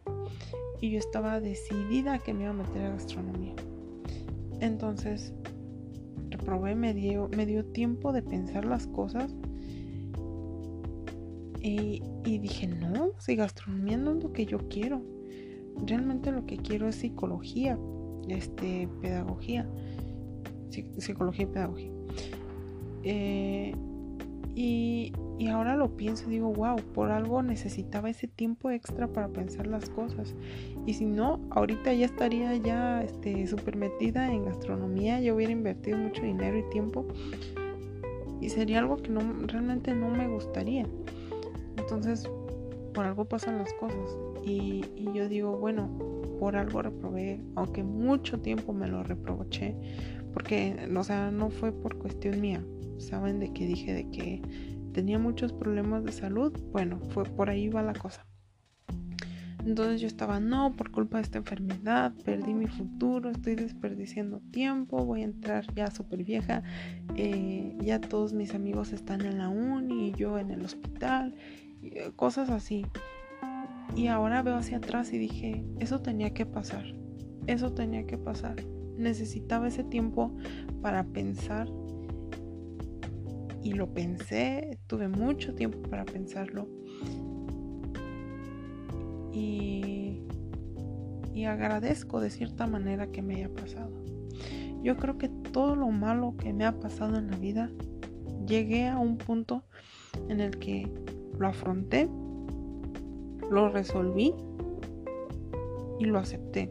Y 0.80 0.90
yo 0.90 0.98
estaba 0.98 1.40
decidida 1.40 2.18
que 2.18 2.32
me 2.32 2.44
iba 2.44 2.50
a 2.50 2.54
meter 2.54 2.86
a 2.86 2.90
gastronomía. 2.90 3.54
Entonces, 4.60 5.34
reprobé, 6.30 6.74
me 6.74 6.94
dio, 6.94 7.28
me 7.36 7.44
dio 7.44 7.64
tiempo 7.64 8.12
de 8.12 8.22
pensar 8.22 8.64
las 8.64 8.86
cosas. 8.86 9.34
Y, 11.62 12.00
dije, 12.38 12.66
no, 12.66 13.12
si 13.18 13.36
gastronomía 13.36 13.98
no 13.98 14.12
es 14.12 14.22
lo 14.22 14.32
que 14.32 14.46
yo 14.46 14.58
quiero. 14.68 15.02
Realmente 15.86 16.32
lo 16.32 16.46
que 16.46 16.56
quiero 16.56 16.88
es 16.88 16.96
psicología, 16.96 17.78
este, 18.28 18.88
pedagogía. 19.00 19.68
Psicología 20.98 21.44
y 21.44 21.46
pedagogía. 21.46 21.90
Eh, 23.02 23.74
y, 24.54 25.12
y 25.40 25.48
ahora 25.48 25.74
lo 25.74 25.96
pienso 25.96 26.26
y 26.28 26.32
digo, 26.32 26.52
wow, 26.52 26.76
por 26.92 27.10
algo 27.10 27.42
necesitaba 27.42 28.10
ese 28.10 28.28
tiempo 28.28 28.70
extra 28.70 29.08
para 29.08 29.28
pensar 29.28 29.66
las 29.66 29.88
cosas. 29.88 30.34
Y 30.84 30.92
si 30.92 31.06
no, 31.06 31.40
ahorita 31.50 31.94
ya 31.94 32.04
estaría 32.04 32.54
ya 32.56 33.02
este, 33.02 33.46
súper 33.46 33.76
metida 33.76 34.30
en 34.30 34.44
gastronomía, 34.44 35.18
yo 35.20 35.34
hubiera 35.34 35.52
invertido 35.52 35.96
mucho 35.96 36.22
dinero 36.22 36.58
y 36.58 36.70
tiempo. 36.70 37.06
Y 38.40 38.50
sería 38.50 38.80
algo 38.80 38.98
que 38.98 39.08
no, 39.08 39.20
realmente 39.46 39.94
no 39.94 40.10
me 40.10 40.28
gustaría. 40.28 40.86
Entonces, 41.80 42.30
por 42.94 43.06
algo 43.06 43.24
pasan 43.24 43.58
las 43.58 43.72
cosas. 43.74 44.16
Y, 44.44 44.82
yo 45.14 45.28
digo, 45.28 45.58
bueno, 45.58 45.90
por 46.38 46.56
algo 46.56 46.82
reprobé, 46.82 47.40
aunque 47.54 47.82
mucho 47.82 48.40
tiempo 48.40 48.72
me 48.72 48.88
lo 48.88 49.02
reproché, 49.02 49.74
porque, 50.32 50.88
o 50.94 51.04
sea, 51.04 51.30
no 51.30 51.50
fue 51.50 51.72
por 51.72 51.98
cuestión 51.98 52.40
mía. 52.40 52.64
Saben 52.98 53.40
de 53.40 53.52
que 53.52 53.66
dije 53.66 53.92
de 53.92 54.10
que 54.10 54.42
tenía 54.92 55.18
muchos 55.18 55.52
problemas 55.52 56.04
de 56.04 56.12
salud, 56.12 56.52
bueno, 56.72 57.00
fue 57.10 57.24
por 57.24 57.50
ahí 57.50 57.68
va 57.68 57.82
la 57.82 57.94
cosa. 57.94 58.26
Entonces 59.64 60.00
yo 60.00 60.06
estaba, 60.06 60.40
no, 60.40 60.74
por 60.74 60.90
culpa 60.90 61.18
de 61.18 61.24
esta 61.24 61.38
enfermedad, 61.38 62.14
perdí 62.24 62.54
mi 62.54 62.66
futuro, 62.66 63.30
estoy 63.30 63.56
desperdiciando 63.56 64.40
tiempo, 64.50 65.04
voy 65.04 65.20
a 65.20 65.24
entrar 65.24 65.66
ya 65.74 65.90
súper 65.90 66.24
vieja, 66.24 66.62
eh, 67.16 67.76
ya 67.82 68.00
todos 68.00 68.32
mis 68.32 68.54
amigos 68.54 68.92
están 68.92 69.20
en 69.22 69.38
la 69.38 69.50
uni 69.50 70.08
y 70.08 70.12
yo 70.12 70.38
en 70.38 70.50
el 70.50 70.64
hospital, 70.64 71.34
cosas 72.16 72.50
así. 72.50 72.86
Y 73.96 74.06
ahora 74.06 74.42
veo 74.42 74.56
hacia 74.56 74.78
atrás 74.78 75.12
y 75.12 75.18
dije, 75.18 75.64
eso 75.80 76.00
tenía 76.00 76.32
que 76.32 76.46
pasar, 76.46 76.84
eso 77.46 77.72
tenía 77.72 78.06
que 78.06 78.18
pasar. 78.18 78.56
Necesitaba 78.96 79.68
ese 79.68 79.82
tiempo 79.82 80.36
para 80.82 81.04
pensar 81.04 81.68
y 83.62 83.72
lo 83.72 83.92
pensé, 83.92 84.78
tuve 84.86 85.08
mucho 85.08 85.54
tiempo 85.54 85.82
para 85.88 86.04
pensarlo. 86.04 86.68
Y, 89.32 90.20
y 91.34 91.44
agradezco 91.44 92.20
de 92.20 92.30
cierta 92.30 92.66
manera 92.66 93.08
que 93.08 93.22
me 93.22 93.36
haya 93.36 93.52
pasado. 93.52 93.90
Yo 94.82 94.96
creo 94.96 95.18
que 95.18 95.28
todo 95.28 95.76
lo 95.76 95.88
malo 95.88 96.34
que 96.38 96.52
me 96.52 96.64
ha 96.64 96.78
pasado 96.78 97.18
en 97.18 97.30
la 97.30 97.36
vida, 97.36 97.70
llegué 98.46 98.88
a 98.88 98.98
un 98.98 99.18
punto 99.18 99.64
en 100.28 100.40
el 100.40 100.58
que 100.58 100.90
lo 101.40 101.48
afronté, 101.48 102.06
lo 103.50 103.70
resolví 103.70 104.34
y 105.98 106.04
lo 106.04 106.18
acepté. 106.18 106.68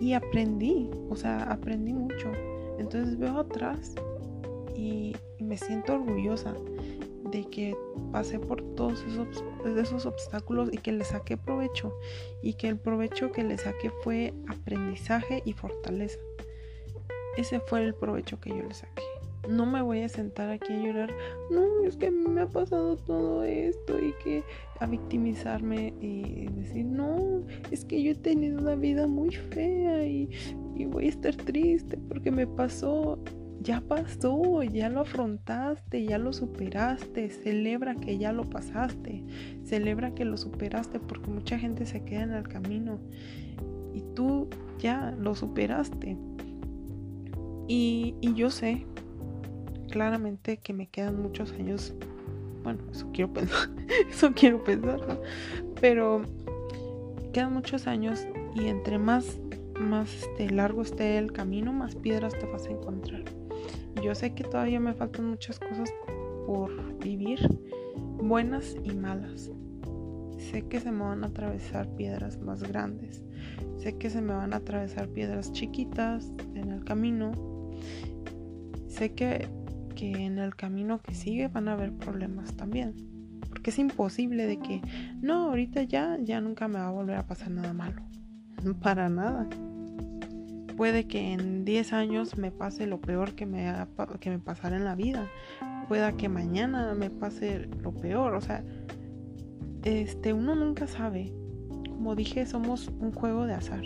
Y 0.00 0.12
aprendí, 0.12 0.90
o 1.08 1.16
sea, 1.16 1.44
aprendí 1.44 1.92
mucho. 1.94 2.32
Entonces 2.78 3.16
veo 3.18 3.38
atrás 3.38 3.94
y, 4.76 5.16
me 5.38 5.58
siento 5.58 5.94
orgullosa 5.94 6.54
de 7.30 7.44
que 7.44 7.76
pasé 8.10 8.38
por 8.38 8.62
todos 8.76 9.04
esos, 9.04 9.44
esos 9.76 10.06
obstáculos 10.06 10.70
y 10.72 10.78
que 10.78 10.90
le 10.90 11.04
saqué 11.04 11.36
provecho 11.36 11.92
y 12.40 12.54
que 12.54 12.68
el 12.68 12.78
provecho 12.78 13.30
que 13.30 13.44
le 13.44 13.58
saqué 13.58 13.90
fue 14.02 14.32
aprendizaje 14.48 15.42
y 15.44 15.52
fortaleza. 15.52 16.18
Ese 17.36 17.60
fue 17.60 17.84
el 17.84 17.94
provecho 17.94 18.40
que 18.40 18.50
yo 18.50 18.62
le 18.62 18.72
saqué. 18.72 19.13
No 19.48 19.66
me 19.66 19.82
voy 19.82 20.00
a 20.00 20.08
sentar 20.08 20.50
aquí 20.50 20.72
a 20.72 20.82
llorar, 20.82 21.10
no, 21.50 21.84
es 21.84 21.96
que 21.96 22.10
me 22.10 22.40
ha 22.40 22.48
pasado 22.48 22.96
todo 22.96 23.44
esto 23.44 23.98
y 23.98 24.12
que 24.22 24.42
a 24.80 24.86
victimizarme 24.86 25.94
y 26.00 26.46
decir, 26.46 26.86
no, 26.86 27.42
es 27.70 27.84
que 27.84 28.02
yo 28.02 28.12
he 28.12 28.14
tenido 28.14 28.58
una 28.60 28.74
vida 28.74 29.06
muy 29.06 29.30
fea 29.30 30.06
y, 30.06 30.30
y 30.74 30.86
voy 30.86 31.06
a 31.06 31.08
estar 31.08 31.34
triste 31.36 31.98
porque 32.08 32.30
me 32.30 32.46
pasó. 32.46 33.18
Ya 33.60 33.80
pasó, 33.80 34.62
ya 34.62 34.90
lo 34.90 35.00
afrontaste, 35.00 36.04
ya 36.04 36.18
lo 36.18 36.34
superaste, 36.34 37.30
celebra 37.30 37.94
que 37.94 38.18
ya 38.18 38.30
lo 38.30 38.44
pasaste, 38.44 39.24
celebra 39.64 40.14
que 40.14 40.26
lo 40.26 40.36
superaste 40.36 41.00
porque 41.00 41.30
mucha 41.30 41.58
gente 41.58 41.86
se 41.86 42.04
queda 42.04 42.24
en 42.24 42.32
el 42.32 42.46
camino 42.46 42.98
y 43.94 44.02
tú 44.14 44.48
ya 44.78 45.14
lo 45.18 45.34
superaste. 45.34 46.18
Y, 47.66 48.14
yo 48.34 48.50
sé 48.50 48.84
claramente 49.94 50.56
que 50.56 50.72
me 50.72 50.88
quedan 50.88 51.22
muchos 51.22 51.52
años, 51.52 51.94
bueno, 52.64 52.80
eso 52.90 53.08
quiero 53.12 53.32
pensar, 53.32 53.68
eso 54.10 54.32
quiero 54.34 54.64
pensar, 54.64 55.20
pero 55.80 56.22
quedan 57.32 57.52
muchos 57.52 57.86
años 57.86 58.26
y 58.56 58.66
entre 58.66 58.98
más 58.98 59.38
más 59.78 60.12
este, 60.12 60.50
largo 60.50 60.82
esté 60.82 61.16
el 61.16 61.30
camino, 61.32 61.72
más 61.72 61.94
piedras 61.94 62.36
te 62.36 62.44
vas 62.46 62.66
a 62.66 62.70
encontrar. 62.70 63.22
Yo 64.02 64.16
sé 64.16 64.34
que 64.34 64.42
todavía 64.42 64.80
me 64.80 64.94
faltan 64.94 65.26
muchas 65.26 65.60
cosas 65.60 65.88
por 66.44 66.98
vivir, 66.98 67.38
buenas 68.18 68.76
y 68.82 68.94
malas. 68.94 69.52
Sé 70.38 70.62
que 70.62 70.80
se 70.80 70.90
me 70.90 71.04
van 71.04 71.22
a 71.22 71.28
atravesar 71.28 71.88
piedras 71.94 72.40
más 72.40 72.64
grandes. 72.64 73.22
Sé 73.76 73.96
que 73.96 74.10
se 74.10 74.20
me 74.20 74.34
van 74.34 74.54
a 74.54 74.56
atravesar 74.56 75.06
piedras 75.06 75.52
chiquitas 75.52 76.32
en 76.56 76.72
el 76.72 76.82
camino. 76.82 77.30
Sé 78.88 79.12
que, 79.12 79.48
que 79.94 80.10
en 80.10 80.38
el 80.38 80.56
camino 80.56 81.00
que 81.00 81.14
sigue 81.14 81.48
van 81.48 81.68
a 81.68 81.72
haber 81.72 81.92
problemas 81.92 82.56
también. 82.56 82.94
Porque 83.48 83.70
es 83.70 83.78
imposible 83.78 84.46
de 84.46 84.58
que, 84.58 84.82
no, 85.20 85.48
ahorita 85.48 85.82
ya, 85.82 86.18
ya 86.20 86.40
nunca 86.40 86.68
me 86.68 86.78
va 86.78 86.88
a 86.88 86.92
volver 86.92 87.16
a 87.16 87.26
pasar 87.26 87.50
nada 87.50 87.72
malo. 87.72 88.02
Para 88.82 89.08
nada 89.08 89.48
puede 90.76 91.06
que 91.06 91.32
en 91.32 91.64
10 91.64 91.92
años 91.92 92.36
me 92.36 92.50
pase 92.50 92.86
lo 92.86 93.00
peor 93.00 93.34
que 93.34 93.46
me, 93.46 93.72
que 94.20 94.30
me 94.30 94.38
pasara 94.38 94.76
en 94.76 94.84
la 94.84 94.94
vida. 94.94 95.28
Pueda 95.88 96.16
que 96.16 96.28
mañana 96.28 96.94
me 96.94 97.10
pase 97.10 97.68
lo 97.82 97.92
peor. 97.92 98.34
O 98.34 98.40
sea, 98.40 98.64
este, 99.82 100.32
uno 100.32 100.54
nunca 100.54 100.86
sabe. 100.86 101.32
Como 101.88 102.14
dije, 102.14 102.46
somos 102.46 102.88
un 102.88 103.12
juego 103.12 103.46
de 103.46 103.54
azar. 103.54 103.84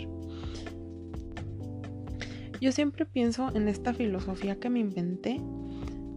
Yo 2.61 2.71
siempre 2.71 3.05
pienso 3.05 3.55
en 3.55 3.67
esta 3.67 3.93
filosofía 3.93 4.59
que 4.59 4.69
me 4.69 4.79
inventé. 4.79 5.41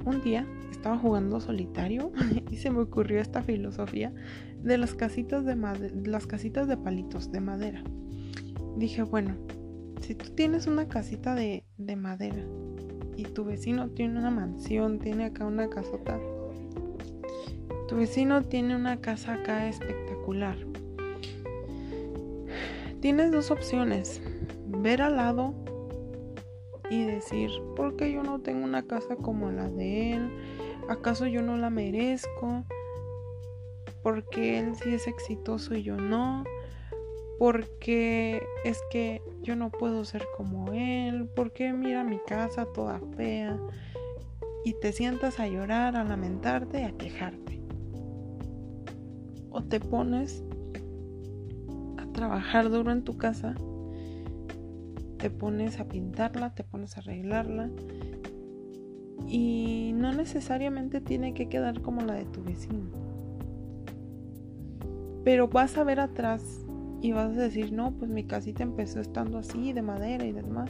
Un 0.04 0.20
día 0.22 0.46
estaba 0.70 0.98
jugando 0.98 1.40
solitario 1.40 2.12
y 2.50 2.56
se 2.56 2.70
me 2.70 2.80
ocurrió 2.80 3.20
esta 3.20 3.42
filosofía 3.42 4.12
de 4.62 4.78
las 4.78 4.94
casitas 4.94 5.44
de, 5.44 5.56
las 6.04 6.26
casitas 6.26 6.66
de 6.66 6.76
palitos 6.76 7.30
de 7.30 7.40
madera. 7.40 7.84
Dije, 8.76 9.02
bueno, 9.02 9.36
si 10.00 10.14
tú 10.14 10.30
tienes 10.30 10.66
una 10.66 10.88
casita 10.88 11.34
de, 11.34 11.64
madera 11.96 12.44
y 13.16 13.24
tu 13.24 13.44
vecino 13.44 13.90
tiene 13.90 14.18
una 14.18 14.30
mansión, 14.30 14.98
tiene 14.98 15.26
acá 15.26 15.46
una 15.46 15.68
casota, 15.68 16.18
tu 17.88 17.96
vecino 17.96 18.42
tiene 18.42 18.74
una 18.74 19.00
casa 19.00 19.34
acá 19.34 19.68
espectacular. 19.68 20.56
Tienes 23.00 23.30
dos 23.30 23.50
opciones, 23.50 24.22
ver 24.66 25.02
al 25.02 25.16
lado 25.16 25.61
y 26.94 27.04
decir, 27.04 27.50
¿por 27.76 27.96
qué 27.96 28.12
yo 28.12 28.22
no 28.22 28.40
tengo 28.40 28.64
una 28.64 28.86
casa 28.86 29.16
como 29.16 29.50
la 29.50 29.68
de 29.68 30.12
él? 30.12 30.30
¿Acaso 30.88 31.26
yo 31.26 31.42
no 31.42 31.56
la 31.56 31.70
merezco? 31.70 32.64
porque 34.02 34.58
él 34.58 34.74
sí 34.74 34.94
es 34.94 35.06
exitoso 35.06 35.74
y 35.74 35.82
yo 35.82 35.96
no, 35.96 36.44
porque 37.38 38.42
es 38.64 38.80
que 38.90 39.22
yo 39.42 39.56
no 39.56 39.70
puedo 39.70 40.04
ser 40.04 40.26
como 40.36 40.72
él, 40.72 41.28
porque 41.34 41.72
mira 41.72 42.04
mi 42.04 42.18
casa 42.18 42.66
toda 42.66 43.00
fea 43.16 43.58
y 44.64 44.74
te 44.74 44.92
sientas 44.92 45.40
a 45.40 45.46
llorar, 45.46 45.96
a 45.96 46.04
lamentarte, 46.04 46.84
a 46.84 46.92
quejarte. 46.92 47.60
O 49.50 49.62
te 49.62 49.80
pones 49.80 50.44
a 51.98 52.06
trabajar 52.12 52.70
duro 52.70 52.90
en 52.90 53.02
tu 53.02 53.16
casa, 53.16 53.54
te 55.22 55.30
pones 55.30 55.78
a 55.78 55.84
pintarla, 55.84 56.52
te 56.52 56.64
pones 56.64 56.96
a 56.96 57.00
arreglarla 57.00 57.70
y 59.28 59.92
no 59.94 60.12
necesariamente 60.12 61.00
tiene 61.00 61.32
que 61.32 61.48
quedar 61.48 61.80
como 61.80 62.00
la 62.00 62.14
de 62.14 62.24
tu 62.24 62.42
vecino 62.42 62.90
pero 65.24 65.46
vas 65.46 65.78
a 65.78 65.84
ver 65.84 66.00
atrás 66.00 66.66
y 67.00 67.12
vas 67.12 67.36
a 67.36 67.40
decir, 67.40 67.72
no, 67.72 67.92
pues 67.92 68.10
mi 68.10 68.24
casita 68.24 68.64
empezó 68.64 69.00
estando 69.00 69.38
así, 69.38 69.72
de 69.72 69.82
madera 69.82 70.24
y 70.24 70.32
demás. 70.32 70.68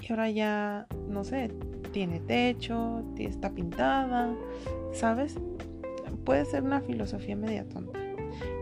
Y 0.00 0.12
ahora 0.12 0.30
ya, 0.30 0.86
no 1.08 1.24
sé, 1.24 1.50
tiene 1.92 2.20
techo, 2.20 3.04
está 3.18 3.50
pintada, 3.50 4.36
¿sabes? 4.92 5.36
Puede 6.24 6.44
ser 6.44 6.62
una 6.62 6.80
filosofía 6.80 7.36
media 7.36 7.68
tonta. 7.68 7.98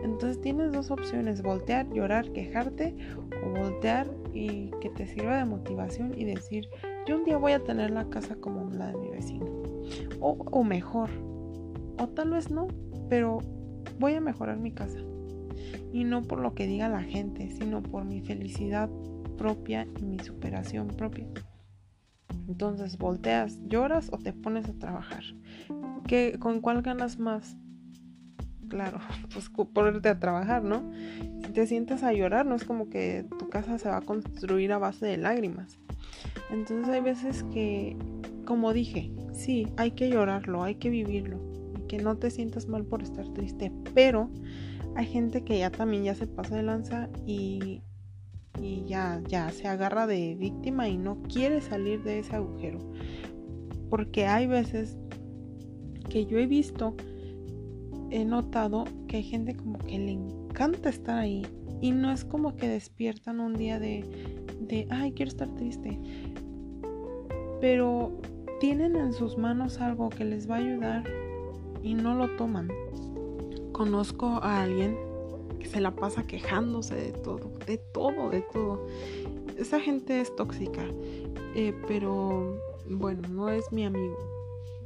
Entonces 0.03 0.41
tienes 0.41 0.71
dos 0.71 0.89
opciones, 0.91 1.43
voltear, 1.43 1.87
llorar, 1.91 2.31
quejarte 2.31 2.95
o 3.45 3.49
voltear 3.49 4.07
y 4.33 4.71
que 4.81 4.89
te 4.89 5.07
sirva 5.07 5.37
de 5.37 5.45
motivación 5.45 6.13
y 6.17 6.25
decir, 6.25 6.67
yo 7.07 7.17
un 7.17 7.23
día 7.23 7.37
voy 7.37 7.53
a 7.53 7.63
tener 7.63 7.91
la 7.91 8.09
casa 8.09 8.35
como 8.35 8.69
la 8.71 8.87
de 8.87 8.97
mi 8.97 9.09
vecino. 9.09 9.45
O, 10.19 10.37
o 10.51 10.63
mejor. 10.63 11.09
O 11.97 12.07
tal 12.07 12.31
vez 12.31 12.51
no, 12.51 12.67
pero 13.09 13.39
voy 13.99 14.13
a 14.13 14.21
mejorar 14.21 14.57
mi 14.57 14.71
casa. 14.71 14.99
Y 15.91 16.03
no 16.03 16.21
por 16.23 16.39
lo 16.39 16.53
que 16.53 16.67
diga 16.67 16.89
la 16.89 17.03
gente, 17.03 17.49
sino 17.51 17.81
por 17.83 18.05
mi 18.05 18.21
felicidad 18.21 18.89
propia 19.37 19.87
y 19.99 20.03
mi 20.03 20.19
superación 20.19 20.87
propia. 20.87 21.27
Entonces, 22.47 22.97
volteas, 22.97 23.59
lloras 23.67 24.09
o 24.11 24.17
te 24.17 24.33
pones 24.33 24.67
a 24.67 24.73
trabajar. 24.73 25.23
¿Qué, 26.07 26.37
¿Con 26.39 26.61
cuál 26.61 26.81
ganas 26.81 27.17
más? 27.17 27.57
Claro, 28.67 28.99
pues 29.33 29.49
ponerte 29.49 30.09
a 30.09 30.19
trabajar, 30.19 30.63
¿no? 30.63 30.91
Te 31.53 31.67
sientes 31.67 32.01
a 32.03 32.13
llorar, 32.13 32.45
no 32.45 32.55
es 32.55 32.63
como 32.63 32.89
que 32.89 33.25
tu 33.37 33.49
casa 33.49 33.77
se 33.77 33.89
va 33.89 33.97
a 33.97 34.01
construir 34.01 34.71
a 34.71 34.77
base 34.77 35.05
de 35.05 35.17
lágrimas. 35.17 35.77
Entonces 36.49 36.87
hay 36.87 37.01
veces 37.01 37.43
que, 37.51 37.97
como 38.45 38.71
dije, 38.71 39.11
sí, 39.33 39.67
hay 39.75 39.91
que 39.91 40.09
llorarlo, 40.09 40.63
hay 40.63 40.75
que 40.75 40.89
vivirlo. 40.89 41.39
Y 41.77 41.87
que 41.87 41.97
no 41.97 42.15
te 42.15 42.31
sientas 42.31 42.67
mal 42.67 42.85
por 42.85 43.03
estar 43.03 43.27
triste, 43.33 43.71
pero 43.93 44.29
hay 44.95 45.05
gente 45.07 45.43
que 45.43 45.59
ya 45.59 45.71
también 45.71 46.05
ya 46.05 46.15
se 46.15 46.25
pasa 46.25 46.55
de 46.55 46.63
lanza 46.63 47.09
y, 47.25 47.81
y 48.61 48.85
ya, 48.87 49.21
ya 49.27 49.49
se 49.51 49.67
agarra 49.67 50.07
de 50.07 50.35
víctima 50.35 50.87
y 50.87 50.97
no 50.97 51.21
quiere 51.23 51.59
salir 51.59 52.01
de 52.03 52.19
ese 52.19 52.35
agujero. 52.35 52.79
Porque 53.89 54.25
hay 54.25 54.47
veces 54.47 54.97
que 56.09 56.25
yo 56.25 56.37
he 56.37 56.47
visto, 56.47 56.95
he 58.09 58.23
notado 58.23 58.85
que 59.07 59.17
hay 59.17 59.23
gente 59.23 59.55
como 59.55 59.77
que 59.79 59.99
le 59.99 60.11
encanta 60.51 60.89
estar 60.89 61.17
ahí 61.17 61.45
y 61.81 61.91
no 61.91 62.11
es 62.11 62.23
como 62.23 62.55
que 62.55 62.67
despiertan 62.67 63.39
un 63.39 63.55
día 63.55 63.79
de, 63.79 64.05
de 64.59 64.87
ay, 64.89 65.13
quiero 65.13 65.29
estar 65.29 65.49
triste. 65.55 65.99
Pero 67.59 68.19
tienen 68.59 68.95
en 68.95 69.13
sus 69.13 69.37
manos 69.37 69.79
algo 69.79 70.09
que 70.09 70.25
les 70.25 70.49
va 70.49 70.55
a 70.55 70.59
ayudar 70.59 71.03
y 71.81 71.93
no 71.93 72.15
lo 72.15 72.35
toman 72.35 72.69
conozco 73.81 74.39
a 74.43 74.61
alguien 74.61 74.95
que 75.59 75.65
se 75.65 75.81
la 75.81 75.89
pasa 75.89 76.27
quejándose 76.27 76.93
de 76.93 77.11
todo, 77.13 77.51
de 77.65 77.79
todo, 77.79 78.29
de 78.29 78.41
todo. 78.41 78.85
Esa 79.57 79.79
gente 79.79 80.21
es 80.21 80.35
tóxica, 80.35 80.85
eh, 81.55 81.73
pero 81.87 82.61
bueno, 82.87 83.27
no 83.29 83.49
es 83.49 83.71
mi 83.71 83.85
amigo, 83.85 84.19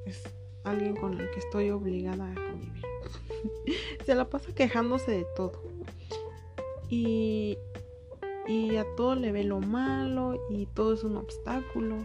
es 0.06 0.23
alguien 0.63 0.95
con 0.95 1.19
el 1.19 1.30
que 1.32 1.39
estoy 1.39 1.71
obligada. 1.71 2.34
se 4.05 4.15
la 4.15 4.29
pasa 4.29 4.53
quejándose 4.53 5.12
de 5.12 5.25
todo. 5.36 5.62
Y, 6.89 7.58
y 8.47 8.75
a 8.75 8.86
todo 8.95 9.15
le 9.15 9.31
ve 9.31 9.43
lo 9.43 9.60
malo 9.60 10.39
y 10.49 10.67
todo 10.67 10.93
es 10.93 11.03
un 11.03 11.17
obstáculo. 11.17 11.97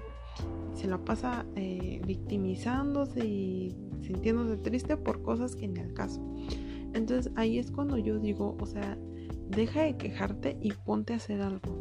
Se 0.74 0.86
la 0.86 0.98
pasa 0.98 1.44
eh, 1.56 2.00
victimizándose 2.06 3.26
y 3.26 3.76
sintiéndose 4.00 4.56
triste 4.56 4.96
por 4.96 5.22
cosas 5.22 5.54
que 5.54 5.68
ni 5.68 5.80
al 5.80 5.92
caso. 5.92 6.20
Entonces 6.94 7.32
ahí 7.36 7.58
es 7.58 7.70
cuando 7.70 7.98
yo 7.98 8.18
digo, 8.18 8.56
o 8.58 8.66
sea, 8.66 8.98
deja 9.48 9.82
de 9.82 9.96
quejarte 9.96 10.56
y 10.60 10.72
ponte 10.72 11.12
a 11.12 11.16
hacer 11.16 11.40
algo. 11.42 11.78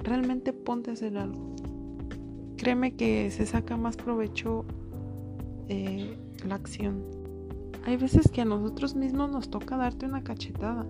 Realmente 0.00 0.52
ponte 0.52 0.90
a 0.90 0.94
hacer 0.94 1.18
algo. 1.18 1.54
Créeme 2.56 2.94
que 2.94 3.30
se 3.30 3.44
saca 3.44 3.76
más 3.76 3.96
provecho 3.96 4.64
eh, 5.68 6.16
la 6.46 6.54
acción. 6.54 7.25
Hay 7.86 7.96
veces 7.96 8.28
que 8.32 8.40
a 8.40 8.44
nosotros 8.44 8.96
mismos 8.96 9.30
nos 9.30 9.48
toca 9.48 9.76
darte 9.76 10.06
una 10.06 10.24
cachetada. 10.24 10.84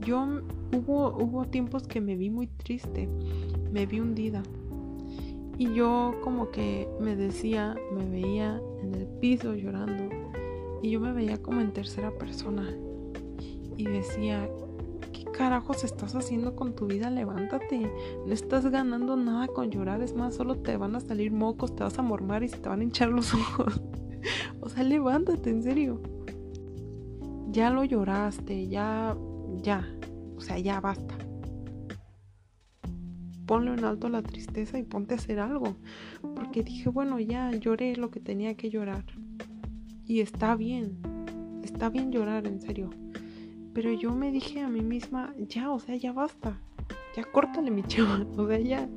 Yo 0.00 0.26
hubo, 0.74 1.08
hubo 1.08 1.44
tiempos 1.44 1.86
que 1.86 2.00
me 2.00 2.16
vi 2.16 2.30
muy 2.30 2.46
triste, 2.46 3.10
me 3.70 3.84
vi 3.84 4.00
hundida. 4.00 4.42
Y 5.58 5.74
yo 5.74 6.14
como 6.24 6.50
que 6.50 6.88
me 6.98 7.14
decía, 7.14 7.76
me 7.94 8.08
veía 8.08 8.58
en 8.82 8.94
el 8.94 9.06
piso 9.20 9.54
llorando. 9.54 10.08
Y 10.82 10.88
yo 10.92 11.00
me 11.00 11.12
veía 11.12 11.36
como 11.42 11.60
en 11.60 11.74
tercera 11.74 12.10
persona 12.10 12.66
y 13.76 13.84
decía, 13.84 14.48
¿qué 15.12 15.24
carajos 15.24 15.84
estás 15.84 16.14
haciendo 16.14 16.56
con 16.56 16.74
tu 16.74 16.86
vida? 16.86 17.10
Levántate, 17.10 17.80
no 18.26 18.32
estás 18.32 18.64
ganando 18.70 19.14
nada 19.14 19.46
con 19.48 19.70
llorar, 19.70 20.00
es 20.00 20.14
más, 20.14 20.36
solo 20.36 20.56
te 20.56 20.78
van 20.78 20.96
a 20.96 21.00
salir 21.00 21.32
mocos, 21.32 21.76
te 21.76 21.82
vas 21.82 21.98
a 21.98 22.02
mormar 22.02 22.42
y 22.42 22.48
se 22.48 22.56
te 22.56 22.70
van 22.70 22.80
a 22.80 22.84
hinchar 22.84 23.10
los 23.10 23.34
ojos. 23.34 23.82
o 24.62 24.70
sea, 24.70 24.84
levántate, 24.84 25.50
en 25.50 25.62
serio. 25.62 26.00
Ya 27.50 27.70
lo 27.70 27.82
lloraste, 27.82 28.68
ya, 28.68 29.16
ya, 29.60 29.84
o 30.36 30.40
sea, 30.40 30.58
ya 30.58 30.80
basta. 30.80 31.18
Ponle 33.44 33.72
un 33.72 33.84
alto 33.84 34.08
la 34.08 34.22
tristeza 34.22 34.78
y 34.78 34.84
ponte 34.84 35.14
a 35.14 35.16
hacer 35.16 35.40
algo. 35.40 35.74
Porque 36.36 36.62
dije, 36.62 36.88
bueno, 36.88 37.18
ya 37.18 37.50
lloré 37.50 37.96
lo 37.96 38.12
que 38.12 38.20
tenía 38.20 38.54
que 38.54 38.70
llorar. 38.70 39.04
Y 40.06 40.20
está 40.20 40.54
bien, 40.54 40.98
está 41.64 41.90
bien 41.90 42.12
llorar, 42.12 42.46
en 42.46 42.60
serio. 42.60 42.90
Pero 43.74 43.92
yo 43.92 44.14
me 44.14 44.30
dije 44.30 44.60
a 44.60 44.68
mí 44.68 44.82
misma, 44.82 45.34
ya, 45.36 45.72
o 45.72 45.80
sea, 45.80 45.96
ya 45.96 46.12
basta. 46.12 46.60
Ya 47.16 47.24
córtale 47.24 47.72
mi 47.72 47.82
chava. 47.82 48.24
O 48.36 48.46
sea, 48.46 48.60
ya. 48.60 48.88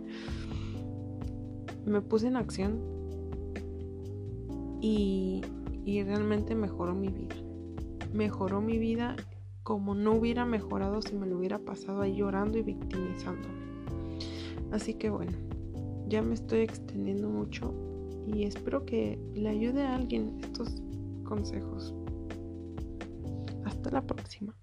Me 1.88 2.02
puse 2.02 2.28
en 2.28 2.36
acción. 2.36 2.80
Y, 4.80 5.42
y 5.86 6.04
realmente 6.04 6.54
mejoró 6.54 6.94
mi 6.94 7.08
vida. 7.08 7.43
Mejoró 8.14 8.62
mi 8.62 8.78
vida 8.78 9.16
como 9.64 9.96
no 9.96 10.14
hubiera 10.14 10.46
mejorado 10.46 11.02
si 11.02 11.16
me 11.16 11.26
lo 11.26 11.38
hubiera 11.38 11.60
pasado 11.60 12.02
ahí 12.02 12.16
llorando 12.16 12.58
y 12.58 12.64
victimizándome. 12.64 13.56
Así 14.72 14.96
que 14.96 15.10
bueno, 15.10 15.32
ya 16.08 16.22
me 16.22 16.34
estoy 16.34 16.60
extendiendo 16.60 17.30
mucho 17.30 17.74
y 18.28 18.44
espero 18.44 18.86
que 18.86 19.20
le 19.34 19.50
ayude 19.50 19.84
a 19.84 19.96
alguien 19.96 20.40
estos 20.42 20.82
consejos. 21.24 21.94
Hasta 23.66 23.92
la 23.92 24.02
próxima. 24.02 24.56